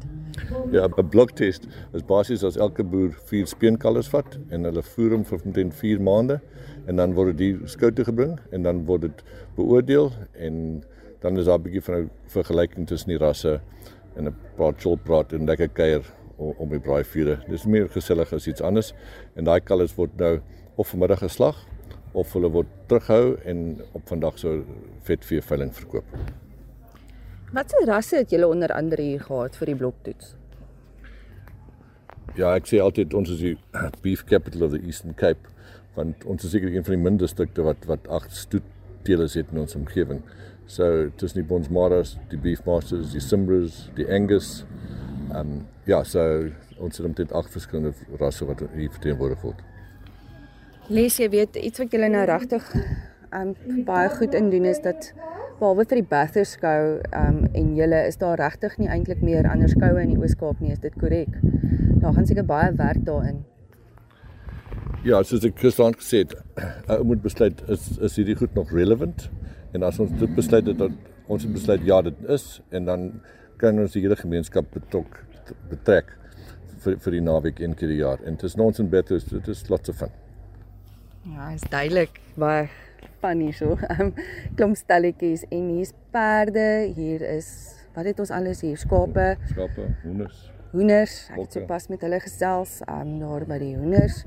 Ja, 0.70 0.88
'n 0.88 1.08
bloktest 1.08 1.66
is 1.92 2.02
basies 2.02 2.44
as 2.44 2.56
elke 2.56 2.84
boer 2.84 3.12
vier 3.28 3.46
speenkalvers 3.46 4.08
vat 4.08 4.38
en 4.48 4.64
hulle 4.64 4.82
voer 4.82 5.10
hom 5.10 5.24
vir 5.24 5.38
omtrent 5.44 5.74
4 5.74 6.00
maande 6.00 6.40
en 6.86 6.96
dan 6.96 7.14
word 7.14 7.36
die 7.38 7.58
skou 7.64 7.92
toe 7.92 8.04
gebring 8.04 8.38
en 8.50 8.62
dan 8.62 8.84
word 8.84 9.00
dit 9.00 9.22
beoordeel 9.56 10.12
en 10.32 10.82
dan 11.22 11.38
is 11.38 11.46
daar 11.46 11.58
'n 11.58 11.62
bietjie 11.62 11.82
van 11.82 11.94
'n 11.94 12.10
vergelyking 12.26 12.86
tussen 12.86 13.08
die 13.08 13.18
rasse 13.18 13.60
en 14.16 14.26
'n 14.26 14.36
paar 14.56 14.74
chol 14.76 14.96
praat 14.96 15.32
en 15.32 15.46
lekker 15.46 15.68
kuier 15.68 16.04
om 16.36 16.68
die 16.68 16.80
braaivure. 16.80 17.38
Dis 17.48 17.64
meer 17.64 17.88
gesellig 17.88 18.32
as 18.32 18.46
iets 18.46 18.60
anders 18.60 18.94
en 19.34 19.44
daai 19.44 19.60
kalvers 19.60 19.94
word 19.94 20.16
nou 20.18 20.40
of 20.76 20.88
vanmiddag 20.88 21.18
geslag 21.18 21.56
of 22.12 22.32
hulle 22.32 22.50
word 22.50 22.68
terughou 22.86 23.38
en 23.44 23.80
op 23.92 24.08
vandag 24.08 24.38
so 24.38 24.64
vetvee 25.06 25.42
veiling 25.42 25.74
verkoop. 25.74 26.04
Watse 27.52 27.84
rasse 27.84 28.16
het 28.16 28.30
julle 28.30 28.48
onder 28.48 28.72
andere 28.72 29.02
hier 29.02 29.20
gehad 29.20 29.56
vir 29.56 29.66
die 29.66 29.76
bloktoets? 29.76 30.36
Ja, 32.36 32.54
ek 32.56 32.66
sê 32.66 32.80
altyd 32.80 33.14
ons 33.14 33.30
is 33.30 33.42
die 33.42 33.56
beef 34.04 34.24
capital 34.24 34.62
of 34.62 34.72
the 34.72 34.80
Eastern 34.80 35.14
Cape 35.14 35.50
want 35.94 36.24
ons 36.24 36.44
is 36.44 36.54
seker 36.54 36.72
een 36.72 36.84
van 36.86 36.96
die 36.96 37.02
min 37.02 37.18
distrikte 37.20 37.64
wat 37.66 37.84
wat 37.90 38.06
agt 38.08 38.32
stoetteelers 38.36 39.36
het 39.36 39.52
in 39.52 39.60
ons 39.60 39.76
omgewing. 39.76 40.22
So 40.72 41.10
tussen 41.18 41.42
die 41.42 41.42
Bonsmaras, 41.42 42.16
die 42.30 42.38
Beefmasters, 42.38 43.12
die 43.12 43.20
Simbras, 43.20 43.90
die 43.96 44.06
Angus. 44.08 44.64
Ehm 45.28 45.40
um, 45.40 45.66
ja, 45.84 45.98
so 46.04 46.22
ons 46.78 46.96
het 46.96 47.06
omtrent 47.06 47.32
agt 47.36 47.52
verskillende 47.52 47.92
rasse 48.20 48.46
wat 48.48 48.62
hier 48.72 48.88
verteenwoordig 48.94 49.42
word. 49.44 49.60
Les 50.88 51.18
jy 51.20 51.28
weet 51.34 51.58
iets 51.60 51.82
wat 51.82 51.92
julle 51.92 52.08
nou 52.14 52.22
regtig 52.30 52.70
um 53.36 53.52
baie 53.84 54.08
goed 54.14 54.38
in 54.38 54.48
doen 54.54 54.70
is 54.70 54.80
dat 54.80 55.10
behalwe 55.60 55.84
vir 55.90 56.00
die 56.00 56.08
Bathurst 56.14 56.56
skou 56.56 56.80
um 57.20 57.42
en 57.52 57.76
julle 57.76 58.00
is 58.08 58.16
daar 58.24 58.40
regtig 58.40 58.78
nie 58.80 58.88
eintlik 58.96 59.20
meer 59.20 59.50
ander 59.52 59.68
skoue 59.68 60.00
in 60.00 60.14
die 60.14 60.18
Oos-Kaap 60.24 60.64
nie, 60.64 60.72
is 60.72 60.80
dit 60.80 60.96
korrek? 60.96 61.36
Daar 62.00 62.16
gaan 62.16 62.30
seker 62.32 62.48
baie 62.48 62.72
werk 62.80 63.04
daarin. 63.04 63.44
Ja, 65.04 65.20
soos 65.20 65.44
ek 65.44 65.60
gisterand 65.60 66.00
gesê 66.00 66.24
het, 66.24 66.32
ou 66.88 67.02
moet 67.12 67.20
besluit 67.28 67.60
is 67.68 67.90
is 68.00 68.16
hierdie 68.16 68.40
goed 68.40 68.56
nog 68.56 68.72
relevant? 68.72 69.28
En 69.72 69.82
as 69.82 69.98
ons 70.02 70.10
dit 70.20 70.34
besluit 70.36 70.66
het 70.66 70.78
dat 70.78 70.92
ons 71.32 71.42
het 71.42 71.52
besluit 71.52 71.84
ja, 71.88 72.02
dit 72.02 72.24
is 72.28 72.60
en 72.70 72.84
dan 72.84 73.06
kan 73.56 73.78
ons 73.80 73.94
die 73.94 74.02
hele 74.04 74.18
gemeenskap 74.18 74.68
betrok 74.74 75.22
betrek 75.70 76.12
vir 76.82 76.98
vir 77.04 77.16
die 77.16 77.22
naweek 77.24 77.60
een 77.62 77.76
keer 77.78 77.92
die 77.94 78.00
jaar. 78.02 78.20
En 78.26 78.36
dit 78.36 78.44
is 78.48 78.56
ons 78.60 78.82
in 78.82 78.90
Bathurst, 78.92 79.30
dit 79.30 79.48
is 79.48 79.64
lots 79.70 79.92
of 79.92 80.00
fun. 80.02 80.12
Ja, 81.30 81.52
is 81.54 81.64
duidelik 81.70 82.18
baie 82.34 82.66
van 83.22 83.44
hier 83.44 83.54
so. 83.54 83.78
Um 83.96 84.12
klomp 84.58 84.76
stalletjies 84.76 85.46
en 85.50 85.70
hier's 85.76 85.94
perde, 86.14 86.92
hier 86.96 87.22
is 87.22 87.48
wat 87.94 88.08
het 88.08 88.20
ons 88.24 88.32
alles 88.34 88.62
hier? 88.64 88.76
Skape, 88.80 89.36
skape, 89.52 89.88
hoenders. 90.02 90.44
Hoenders. 90.72 91.16
Ek 91.32 91.42
het 91.44 91.58
sopas 91.60 91.88
met 91.92 92.04
hulle 92.04 92.20
gesels 92.24 92.80
um 92.90 93.18
daar 93.22 93.46
by 93.48 93.60
die 93.62 93.74
hoenders. 93.78 94.22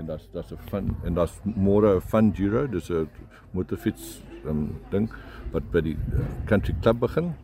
En 0.00 0.08
daar's 0.10 0.28
daar's 0.34 0.52
'n 0.52 0.60
fun 0.68 0.96
en 1.04 1.14
daar's 1.14 1.40
môre 1.44 1.96
'n 1.96 2.00
fun 2.00 2.34
giro, 2.34 2.66
dis 2.66 2.90
'n 2.90 3.08
motorfiets 3.52 4.20
um 4.48 4.68
ding 4.90 5.08
wat 5.52 5.66
by 5.72 5.80
die 5.80 5.96
uh, 5.96 6.24
country 6.46 6.74
club 6.82 7.00
begin. 7.00 7.34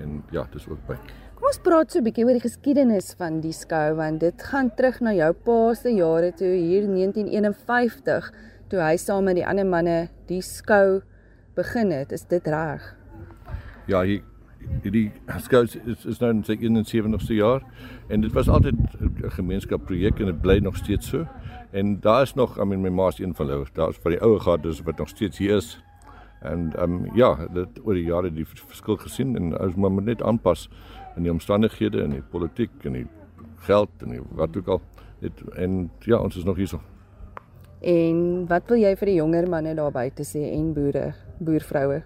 En 0.00 0.22
ja, 0.30 0.46
dis 0.52 0.68
ook 0.68 0.80
by. 0.88 0.96
Kom 1.36 1.48
ons 1.48 1.60
praat 1.64 1.92
so 1.92 1.98
'n 1.98 2.04
bietjie 2.04 2.24
oor 2.24 2.36
die 2.36 2.44
geskiedenis 2.44 3.14
van 3.18 3.40
die 3.40 3.52
skou 3.52 3.96
want 3.96 4.20
dit 4.20 4.42
gaan 4.42 4.70
terug 4.76 5.00
na 5.00 5.12
jou 5.12 5.32
pa 5.32 5.74
se 5.74 5.90
jare 5.90 6.32
toe 6.32 6.52
hier 6.52 6.84
1951 6.86 8.32
toe 8.68 8.80
hy 8.80 8.96
saam 8.96 9.24
met 9.24 9.36
die 9.36 9.46
ander 9.46 9.66
manne 9.66 10.08
die 10.28 10.42
skou 10.42 11.02
begin 11.56 11.90
het. 11.90 12.12
Is 12.12 12.24
dit 12.24 12.46
reg? 12.46 12.96
Ja, 13.86 14.02
hier 14.02 14.22
die 14.84 15.10
skou 15.38 15.64
is 15.64 16.04
is 16.06 16.20
nou 16.20 16.30
in 16.30 16.44
sy 16.44 16.56
71ste 16.56 17.34
jaar 17.34 17.62
en 18.08 18.20
dit 18.20 18.32
was 18.32 18.48
altyd 18.48 18.76
'n 19.00 19.30
gemeenskapsprojek 19.30 20.20
en 20.20 20.26
dit 20.26 20.40
bly 20.40 20.58
nog 20.58 20.76
steeds 20.76 21.08
so. 21.08 21.26
En 21.72 22.00
daar 22.00 22.22
is 22.22 22.34
nog, 22.34 22.58
I 22.58 22.64
mean 22.64 22.80
my 22.80 22.88
ma's 22.88 23.18
een 23.18 23.34
van 23.34 23.48
hulle. 23.48 23.66
Daar's 23.72 23.96
vir 24.02 24.10
die 24.10 24.20
ouer 24.20 24.40
gades 24.40 24.82
wat 24.82 24.98
nog 24.98 25.08
steeds 25.08 25.38
hier 25.38 25.56
is. 25.56 25.78
En 26.40 26.70
ehm 26.72 26.92
um, 26.92 27.16
ja, 27.16 27.34
dit 27.52 27.80
oor 27.84 27.94
die 27.94 28.04
jare 28.04 28.30
die 28.32 28.46
verskil 28.46 28.96
gesien 28.96 29.36
en 29.36 29.52
ons 29.60 29.74
moet 29.76 30.04
net 30.04 30.22
aanpas 30.22 30.68
in 31.16 31.22
die 31.22 31.32
omstandighede 31.32 32.02
en 32.02 32.16
die 32.16 32.22
politiek 32.22 32.70
en 32.84 32.92
die 32.92 33.06
geld 33.66 33.90
en 34.00 34.14
die 34.16 34.22
wat 34.38 34.56
ook 34.56 34.68
al 34.68 34.80
het 35.20 35.42
en 35.56 35.90
ja 36.08 36.18
ons 36.18 36.36
is 36.36 36.44
nog 36.44 36.56
hierso. 36.56 36.80
En 37.80 38.46
wat 38.48 38.68
wil 38.68 38.80
jy 38.80 38.94
vir 38.96 39.12
die 39.12 39.18
jonger 39.20 39.48
manne 39.48 39.74
daar 39.76 39.92
buite 39.92 40.24
sê 40.24 40.46
en 40.52 40.72
boere, 40.76 41.12
boervroue? 41.38 42.02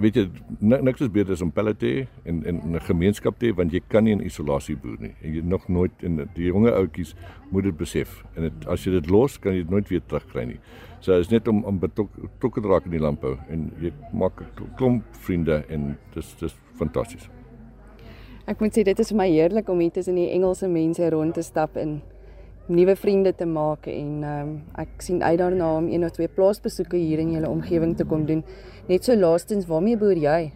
Weet 0.00 0.16
jy 0.16 0.22
niks 0.64 1.02
is 1.04 1.10
beter 1.12 1.34
as 1.36 1.42
om 1.44 1.50
pelle 1.52 1.74
te 1.76 2.06
en 2.24 2.38
en 2.48 2.60
'n 2.72 2.80
gemeenskap 2.80 3.38
te 3.38 3.52
want 3.52 3.72
jy 3.72 3.80
kan 3.88 4.04
nie 4.04 4.12
in 4.12 4.24
isolasie 4.24 4.76
boer 4.76 4.96
nie. 4.98 5.14
En 5.22 5.34
jy 5.34 5.42
nog 5.44 5.68
nooit 5.68 5.92
in 6.02 6.28
die 6.34 6.46
jonge 6.46 6.72
ouetjies 6.72 7.14
moet 7.50 7.64
dit 7.64 7.76
besef. 7.76 8.24
En 8.36 8.42
dit 8.42 8.66
as 8.66 8.84
jy 8.84 8.92
dit 8.92 9.10
los 9.10 9.38
kan 9.38 9.52
jy 9.52 9.58
dit 9.58 9.70
nooit 9.70 9.88
weer 9.88 10.00
terugkry 10.00 10.44
nie. 10.44 10.58
So 11.00 11.12
is 11.18 11.28
net 11.30 11.48
om 11.48 11.64
om 11.64 11.78
betrokke 11.78 12.60
te 12.60 12.68
raak 12.68 12.84
in 12.84 12.90
die 12.90 13.00
landbou 13.00 13.36
en 13.50 13.72
jy 13.80 13.92
maak 14.12 14.40
'n 14.40 14.74
klomp 14.76 15.04
vriende 15.12 15.64
en 15.68 15.98
dis 16.14 16.34
dis 16.40 16.56
fantasties. 16.78 17.28
Ek 18.46 18.60
moet 18.60 18.72
sê 18.72 18.82
dit 18.82 18.98
is 18.98 19.08
vir 19.08 19.16
my 19.16 19.28
heerlik 19.28 19.68
om 19.68 19.78
hier 19.78 19.90
tussen 19.90 20.14
die 20.14 20.30
Engelse 20.30 20.68
mense 20.68 21.10
rond 21.10 21.34
te 21.34 21.42
stap 21.42 21.76
en 21.76 22.00
nuwe 22.70 22.94
vriende 22.96 23.32
te 23.34 23.46
maak 23.46 23.86
en 23.90 24.24
um, 24.24 24.50
ek 24.78 25.02
sien 25.04 25.22
uit 25.22 25.38
daarna 25.38 25.72
om 25.76 25.88
een 25.90 26.04
of 26.06 26.14
twee 26.16 26.30
plaasbesoeke 26.30 26.96
hier 26.96 27.18
in 27.18 27.32
julle 27.34 27.50
omgewing 27.50 27.96
te 27.98 28.06
kom 28.06 28.26
doen. 28.26 28.44
Net 28.88 29.04
so 29.04 29.16
laastens, 29.18 29.66
waarmee 29.66 29.98
boer 29.98 30.18
jy? 30.18 30.52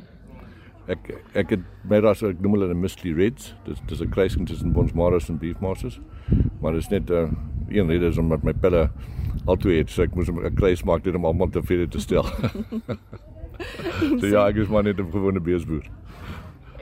Ek 0.91 1.11
ek 1.35 1.57
het 1.57 1.65
my 1.91 1.99
ras 2.05 2.23
ek 2.23 2.41
noem 2.45 2.59
hulle 2.59 2.71
die 2.71 2.79
Misty 2.79 3.15
Reds. 3.17 3.55
Dis 3.67 3.83
dis 3.89 4.01
'n 4.01 4.11
kruising 4.15 4.47
tussen 4.47 4.73
Bonsmaras 4.73 5.29
en 5.29 5.39
Beefmasters. 5.39 6.01
Maar 6.61 6.73
dit 6.73 6.83
is 6.83 6.89
net 6.89 7.11
'n 7.11 7.13
uh, 7.13 7.29
een 7.69 7.89
rede 7.89 8.07
is 8.07 8.19
omdat 8.19 8.45
my 8.45 8.53
pelle 8.53 8.91
altoe 9.47 9.73
het, 9.73 9.91
so 9.91 10.03
ek 10.03 10.15
moes 10.15 10.31
'n 10.31 10.55
kruis 10.55 10.85
maak 10.85 11.05
net 11.05 11.15
om 11.15 11.25
almal 11.25 11.49
tevrede 11.49 11.89
te 11.89 12.01
stel. 12.01 12.25
so 14.21 14.27
ja, 14.27 14.47
ek 14.49 14.57
is 14.57 14.69
maar 14.69 14.83
net 14.83 14.99
'n 15.01 15.11
gewone 15.11 15.41
beesboer. 15.41 15.85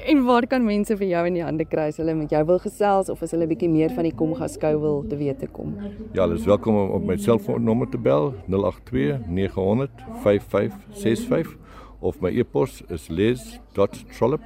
En 0.06 0.24
waar 0.24 0.46
kan 0.46 0.64
mense 0.66 0.96
vir 0.98 1.06
jou 1.06 1.20
in 1.28 1.36
die 1.36 1.44
hande 1.44 1.64
kry 1.68 1.84
as 1.92 1.98
hulle 2.00 2.14
met 2.18 2.32
jou 2.34 2.40
wil 2.48 2.58
gesels 2.64 3.10
of 3.12 3.20
as 3.22 3.30
hulle 3.34 3.46
bietjie 3.46 3.68
meer 3.70 3.92
van 3.94 4.08
die 4.08 4.14
Komga 4.18 4.48
skou 4.50 4.72
wil 4.82 5.04
te 5.06 5.18
weet 5.20 5.38
te 5.38 5.46
kom? 5.46 5.76
Ja, 6.16 6.24
hulle 6.24 6.40
is 6.40 6.48
welkom 6.48 6.78
om 6.80 6.90
op 6.98 7.06
my 7.06 7.16
selfoonnommer 7.22 7.90
te 7.92 8.00
bel 8.02 8.32
082 8.50 9.22
900 9.28 10.02
5565 10.24 11.54
of 12.02 12.18
my 12.24 12.34
e-pos 12.34 12.82
is 12.90 13.06
les.trollop 13.14 14.42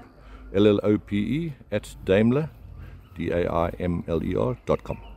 l 0.53 0.73
l 0.77 0.81
o 0.85 0.95
p 1.09 1.25
e 1.25 1.43
@daimler 2.05 2.51
d 3.17 3.33
a 3.33 3.69
i 3.73 3.89
m 3.89 4.03
l 4.07 4.21
e 4.21 4.37
r.com. 4.37 5.16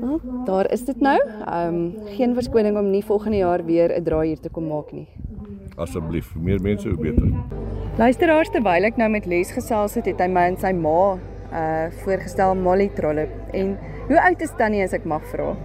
Nou, 0.00 0.20
daar 0.44 0.70
is 0.72 0.84
dit 0.84 1.00
nou. 1.00 1.16
Ehm 1.18 1.74
um, 1.74 1.94
geen 2.16 2.34
verskoning 2.34 2.78
om 2.78 2.90
nie 2.90 3.04
volgende 3.04 3.36
jaar 3.36 3.64
weer 3.64 3.98
'n 3.98 4.04
draai 4.04 4.26
hier 4.26 4.40
te 4.40 4.48
kom 4.48 4.66
maak 4.66 4.92
nie. 4.92 5.08
Asseblief, 5.76 6.34
meer 6.34 6.60
mense 6.60 6.88
hoe 6.88 6.98
beter. 6.98 7.32
Luisteraars, 7.98 8.50
terwyl 8.50 8.84
ek 8.84 8.96
nou 8.96 9.10
met 9.10 9.26
Les 9.26 9.50
gesels 9.50 9.94
het, 9.94 10.06
het 10.06 10.20
hy 10.20 10.28
my 10.28 10.40
en 10.40 10.56
sy 10.56 10.72
ma 10.72 11.18
uh 11.52 11.90
voorgestel 12.04 12.54
Molly 12.54 12.88
Trollop 12.94 13.30
en 13.52 13.78
hoe 14.08 14.20
oud 14.20 14.40
is 14.40 14.52
Tannie 14.56 14.82
as 14.82 14.92
ek 14.92 15.04
mag 15.04 15.24
vra? 15.32 15.56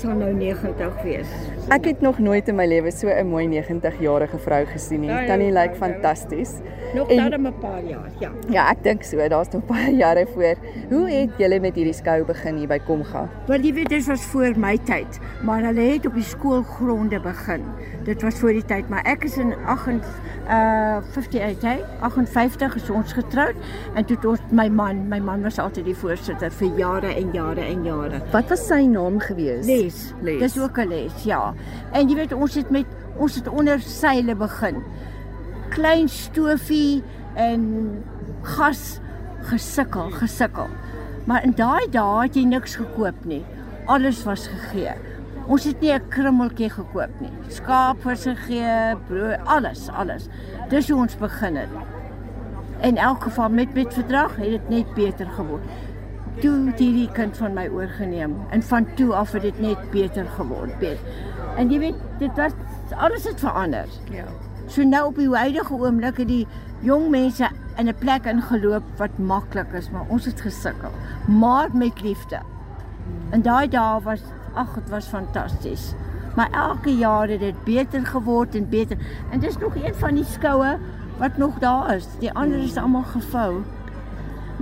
Sal 0.00 0.16
nou 0.16 0.32
90 0.34 1.02
wees. 1.02 1.28
Ek 1.68 1.84
het 1.84 2.00
nog 2.00 2.18
nooit 2.18 2.48
in 2.48 2.56
my 2.56 2.66
lewe 2.66 2.90
so 2.90 3.08
'n 3.08 3.26
mooi 3.28 3.46
90-jarige 3.48 4.38
vrou 4.38 4.64
gesien 4.66 5.00
nie. 5.00 5.10
Ja, 5.10 5.20
ja, 5.20 5.26
Tannie 5.26 5.52
lyk 5.52 5.64
ja, 5.64 5.70
ja. 5.72 5.86
fantasties. 5.86 6.50
Nog 6.94 7.08
En- 7.10 7.30
darm 7.30 7.46
'n 7.46 7.58
paar 7.60 7.82
jaar, 7.84 8.10
ja. 8.18 8.30
Ja, 8.48 8.70
ek 8.70 8.82
dink 8.82 9.02
so. 9.02 9.28
Daar's 9.28 9.48
nog 9.52 9.66
baie 9.66 9.94
jare 9.96 10.26
voor. 10.34 10.54
Hoe 10.90 11.10
het 11.10 11.30
julle 11.38 11.60
met 11.60 11.74
hierdie 11.74 11.92
skou 11.94 12.24
begin 12.24 12.56
hier 12.56 12.68
by 12.68 12.78
Komga? 12.78 13.28
Want 13.46 13.64
jy 13.64 13.72
weet 13.72 13.88
dit 13.88 14.06
was 14.06 14.22
voor 14.22 14.52
my 14.56 14.78
tyd, 14.84 15.18
maar 15.42 15.62
hulle 15.62 15.80
het 15.80 16.06
op 16.06 16.14
die 16.14 16.22
skoolgronde 16.22 17.20
begin. 17.20 17.64
Dit 18.04 18.22
was 18.22 18.34
voor 18.34 18.52
die 18.52 18.64
tyd, 18.64 18.88
maar 18.88 19.02
ek 19.04 19.24
is 19.24 19.36
in 19.36 19.54
8 19.66 19.88
uh 20.48 21.00
58 21.14 21.62
hy, 21.62 21.78
58 22.00 22.74
is 22.76 22.90
ons 22.90 23.12
getroud 23.12 23.54
en 23.94 24.04
toe 24.04 24.16
ons 24.28 24.40
my 24.50 24.68
man, 24.68 25.08
my 25.08 25.18
man 25.18 25.42
was 25.42 25.58
altyd 25.58 25.84
die 25.84 25.96
voorsitter 25.96 26.50
vir 26.50 26.68
jare 26.76 27.14
en 27.14 27.30
jare 27.32 27.60
en 27.60 27.84
jare. 27.84 28.20
Wat 28.32 28.48
was 28.48 28.66
sy 28.66 28.82
naam 28.86 29.18
gewees? 29.20 29.66
Les. 29.82 30.14
Les. 30.22 30.38
Dis 30.38 30.58
ook 30.60 30.78
'n 30.78 30.88
les, 30.88 31.24
ja. 31.24 31.54
En 31.92 32.08
jy 32.08 32.14
weet 32.14 32.32
ons 32.32 32.54
het 32.54 32.70
met 32.70 32.86
ons 33.16 33.34
het 33.34 33.48
onder 33.48 33.80
seile 33.80 34.34
begin. 34.34 34.82
Klein 35.68 36.08
stofie 36.08 37.02
en 37.34 37.62
gas 38.42 39.00
gesukkel, 39.42 40.10
gesukkel. 40.10 40.68
Maar 41.24 41.44
in 41.44 41.54
daai 41.54 41.86
dae 41.90 42.22
het 42.22 42.34
jy 42.34 42.44
niks 42.44 42.76
gekoop 42.76 43.24
nie. 43.24 43.44
Alles 43.86 44.24
was 44.24 44.46
gegee. 44.46 44.94
Ons 45.46 45.64
het 45.64 45.80
nie 45.80 45.92
'n 45.92 46.08
krummeltjie 46.08 46.70
gekoop 46.70 47.20
nie. 47.20 47.32
Skaap 47.48 48.02
was 48.04 48.22
gegee, 48.22 48.96
brood, 49.08 49.38
alles, 49.44 49.88
alles. 49.88 50.28
Dis 50.68 50.88
hoe 50.88 51.00
ons 51.00 51.16
begin 51.16 51.56
het. 51.56 51.68
In 52.80 52.96
elk 52.96 53.22
geval 53.22 53.48
met 53.48 53.74
met 53.74 53.94
verdrag 53.94 54.36
het 54.36 54.50
dit 54.50 54.68
net 54.68 54.94
beter 54.94 55.26
geword. 55.26 55.62
Toe 56.40 56.66
het 56.66 56.78
hierdie 56.78 57.10
kind 57.12 57.36
van 57.36 57.52
my 57.52 57.68
oorgeneem 57.68 58.36
en 58.50 58.62
van 58.62 58.86
toe 58.94 59.12
af 59.14 59.32
het 59.32 59.42
dit 59.42 59.60
net 59.60 59.90
beter 59.90 60.26
geword, 60.36 60.78
beter. 60.78 61.04
En 61.56 61.70
jy 61.70 61.78
weet, 61.78 61.98
dit 62.18 62.36
was 62.36 62.52
alles 62.96 63.24
het 63.24 63.40
verander. 63.40 63.88
Ja. 64.10 64.24
So 64.66 64.84
nou 64.84 65.06
op 65.06 65.16
die 65.16 65.28
huidige 65.28 65.74
oomblik 65.74 66.16
het 66.16 66.28
die 66.28 66.46
jong 66.80 67.10
mense 67.10 67.50
in 67.76 67.88
'n 67.88 67.94
plek 67.98 68.24
ingeloop 68.24 68.82
wat 68.96 69.18
maklik 69.18 69.72
is, 69.72 69.90
maar 69.90 70.06
ons 70.08 70.24
het 70.24 70.40
gesukkel, 70.40 70.90
maar 71.26 71.68
met 71.72 72.02
liefde. 72.02 72.40
En 73.30 73.42
daai 73.42 73.68
dae 73.68 74.00
was 74.00 74.22
ag, 74.54 74.74
dit 74.74 74.88
was 74.90 75.06
fantasties. 75.06 75.94
Maar 76.36 76.50
elke 76.50 76.96
jaar 76.96 77.28
het 77.28 77.40
dit 77.40 77.64
beter 77.64 78.06
geword 78.06 78.54
en 78.54 78.68
beter. 78.68 78.96
En 79.30 79.40
dis 79.40 79.58
nog 79.58 79.74
een 79.76 79.94
van 79.94 80.14
die 80.14 80.24
skoue 80.24 80.78
wat 81.18 81.36
nog 81.36 81.58
daar 81.58 81.94
is. 81.94 82.06
Die 82.18 82.32
ander 82.32 82.58
is 82.58 82.76
almal 82.76 83.02
gevou. 83.02 83.62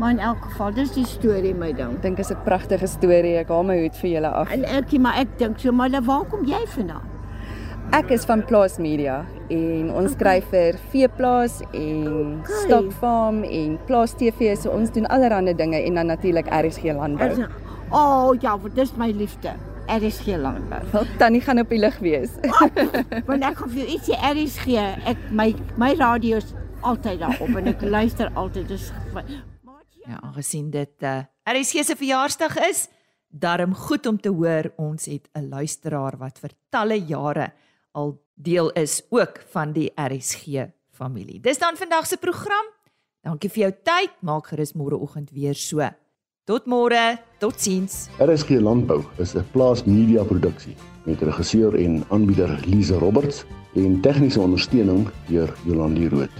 Maar 0.00 0.10
in 0.10 0.18
elk 0.18 0.44
geval, 0.48 0.72
dis 0.72 0.92
die 0.96 1.04
storie 1.04 1.52
my 1.54 1.74
ding. 1.76 1.90
Ek 1.98 2.02
dink 2.02 2.18
is 2.18 2.30
'n 2.32 2.40
pragtige 2.44 2.86
storie. 2.88 3.36
Ek 3.36 3.48
haal 3.52 3.64
my 3.68 3.76
hoed 3.82 3.96
vir 4.00 4.10
julle 4.10 4.28
af. 4.28 4.50
En 4.50 4.64
ek 4.64 4.98
maar 4.98 5.18
ek 5.20 5.38
dink 5.38 5.58
so, 5.58 5.72
maar 5.72 5.90
waar 5.90 6.24
kom 6.24 6.44
jy 6.44 6.66
vandaan? 6.66 7.04
Ek 7.92 8.10
is 8.10 8.24
van 8.24 8.44
Plaas 8.44 8.78
Media 8.78 9.26
en 9.50 9.90
ons 9.92 10.12
skryf 10.12 10.44
vir 10.50 10.78
Veeplaas 10.92 11.60
en 11.74 12.38
Okay. 12.40 12.60
Stock 12.64 12.92
Farm 12.92 13.42
en 13.42 13.78
Plaas 13.86 14.14
TV, 14.14 14.56
so 14.56 14.70
ons 14.70 14.90
doen 14.90 15.06
allerlei 15.06 15.54
dinge 15.54 15.76
en 15.76 15.94
dan 15.94 16.06
natuurlik 16.06 16.46
RSG 16.46 16.94
landbou. 16.94 17.46
O 17.90 17.98
oh, 17.98 18.36
ja, 18.40 18.58
want 18.58 18.74
dis 18.74 18.96
my 18.96 19.10
liefde. 19.10 19.52
Er 19.88 20.02
is 20.02 20.20
geen 20.20 20.40
landbou. 20.40 20.80
Wel, 20.92 21.04
Tannie 21.18 21.40
gaan 21.40 21.58
op 21.58 21.68
die 21.68 21.78
lug 21.78 21.98
wees. 21.98 22.30
Want 23.26 23.42
ek 23.42 23.56
gaan 23.56 23.70
vir 23.70 23.78
jou 23.82 23.88
ietsie 23.88 24.16
RSG. 24.16 24.66
Ek 25.04 25.16
my 25.30 25.54
my 25.76 25.94
radio 25.98 26.36
is 26.36 26.54
altyd 26.80 27.18
daarop 27.20 27.56
en 27.56 27.66
ek 27.66 27.82
luister 27.82 28.30
altyd. 28.34 28.68
Dis 28.68 28.92
Ja, 30.06 30.20
aangesien 30.22 30.70
dit 30.70 31.02
uh 31.02 31.22
RSG 31.50 31.82
se 31.84 31.96
verjaarsdag 31.96 32.56
is, 32.68 32.88
darm 33.28 33.74
goed 33.74 34.06
om 34.06 34.20
te 34.20 34.30
hoor 34.30 34.72
ons 34.76 35.06
het 35.06 35.28
'n 35.34 35.48
luisteraar 35.48 36.16
wat 36.18 36.38
vir 36.38 36.50
talle 36.70 36.98
jare 37.06 37.52
al 37.92 38.20
deel 38.34 38.70
is 38.70 39.02
ook 39.10 39.40
van 39.50 39.72
die 39.72 39.90
RSG 39.96 40.70
familie. 40.90 41.40
Dis 41.40 41.58
dan 41.58 41.76
vandag 41.76 42.06
se 42.06 42.16
program. 42.16 42.66
Dankie 43.22 43.50
vir 43.50 43.62
jou 43.62 43.72
tyd. 43.82 44.10
Maak 44.20 44.46
gerus 44.46 44.72
môreoggend 44.72 45.30
weer 45.30 45.54
so. 45.54 45.90
Tot 46.44 46.66
môre. 46.66 47.18
Totsiens. 47.38 48.08
RSG 48.18 48.60
Landbou 48.60 49.04
is 49.18 49.34
'n 49.34 49.44
plaas 49.52 49.84
media 49.84 50.24
produksie 50.24 50.76
met 51.04 51.22
regisseur 51.22 51.74
en 51.74 52.04
aanbieder 52.08 52.60
Lize 52.66 52.98
Roberts 52.98 53.44
en 53.74 54.00
tegniese 54.00 54.40
ondersteuning 54.40 55.08
deur 55.28 55.54
Jolandi 55.64 56.08
Root. 56.08 56.34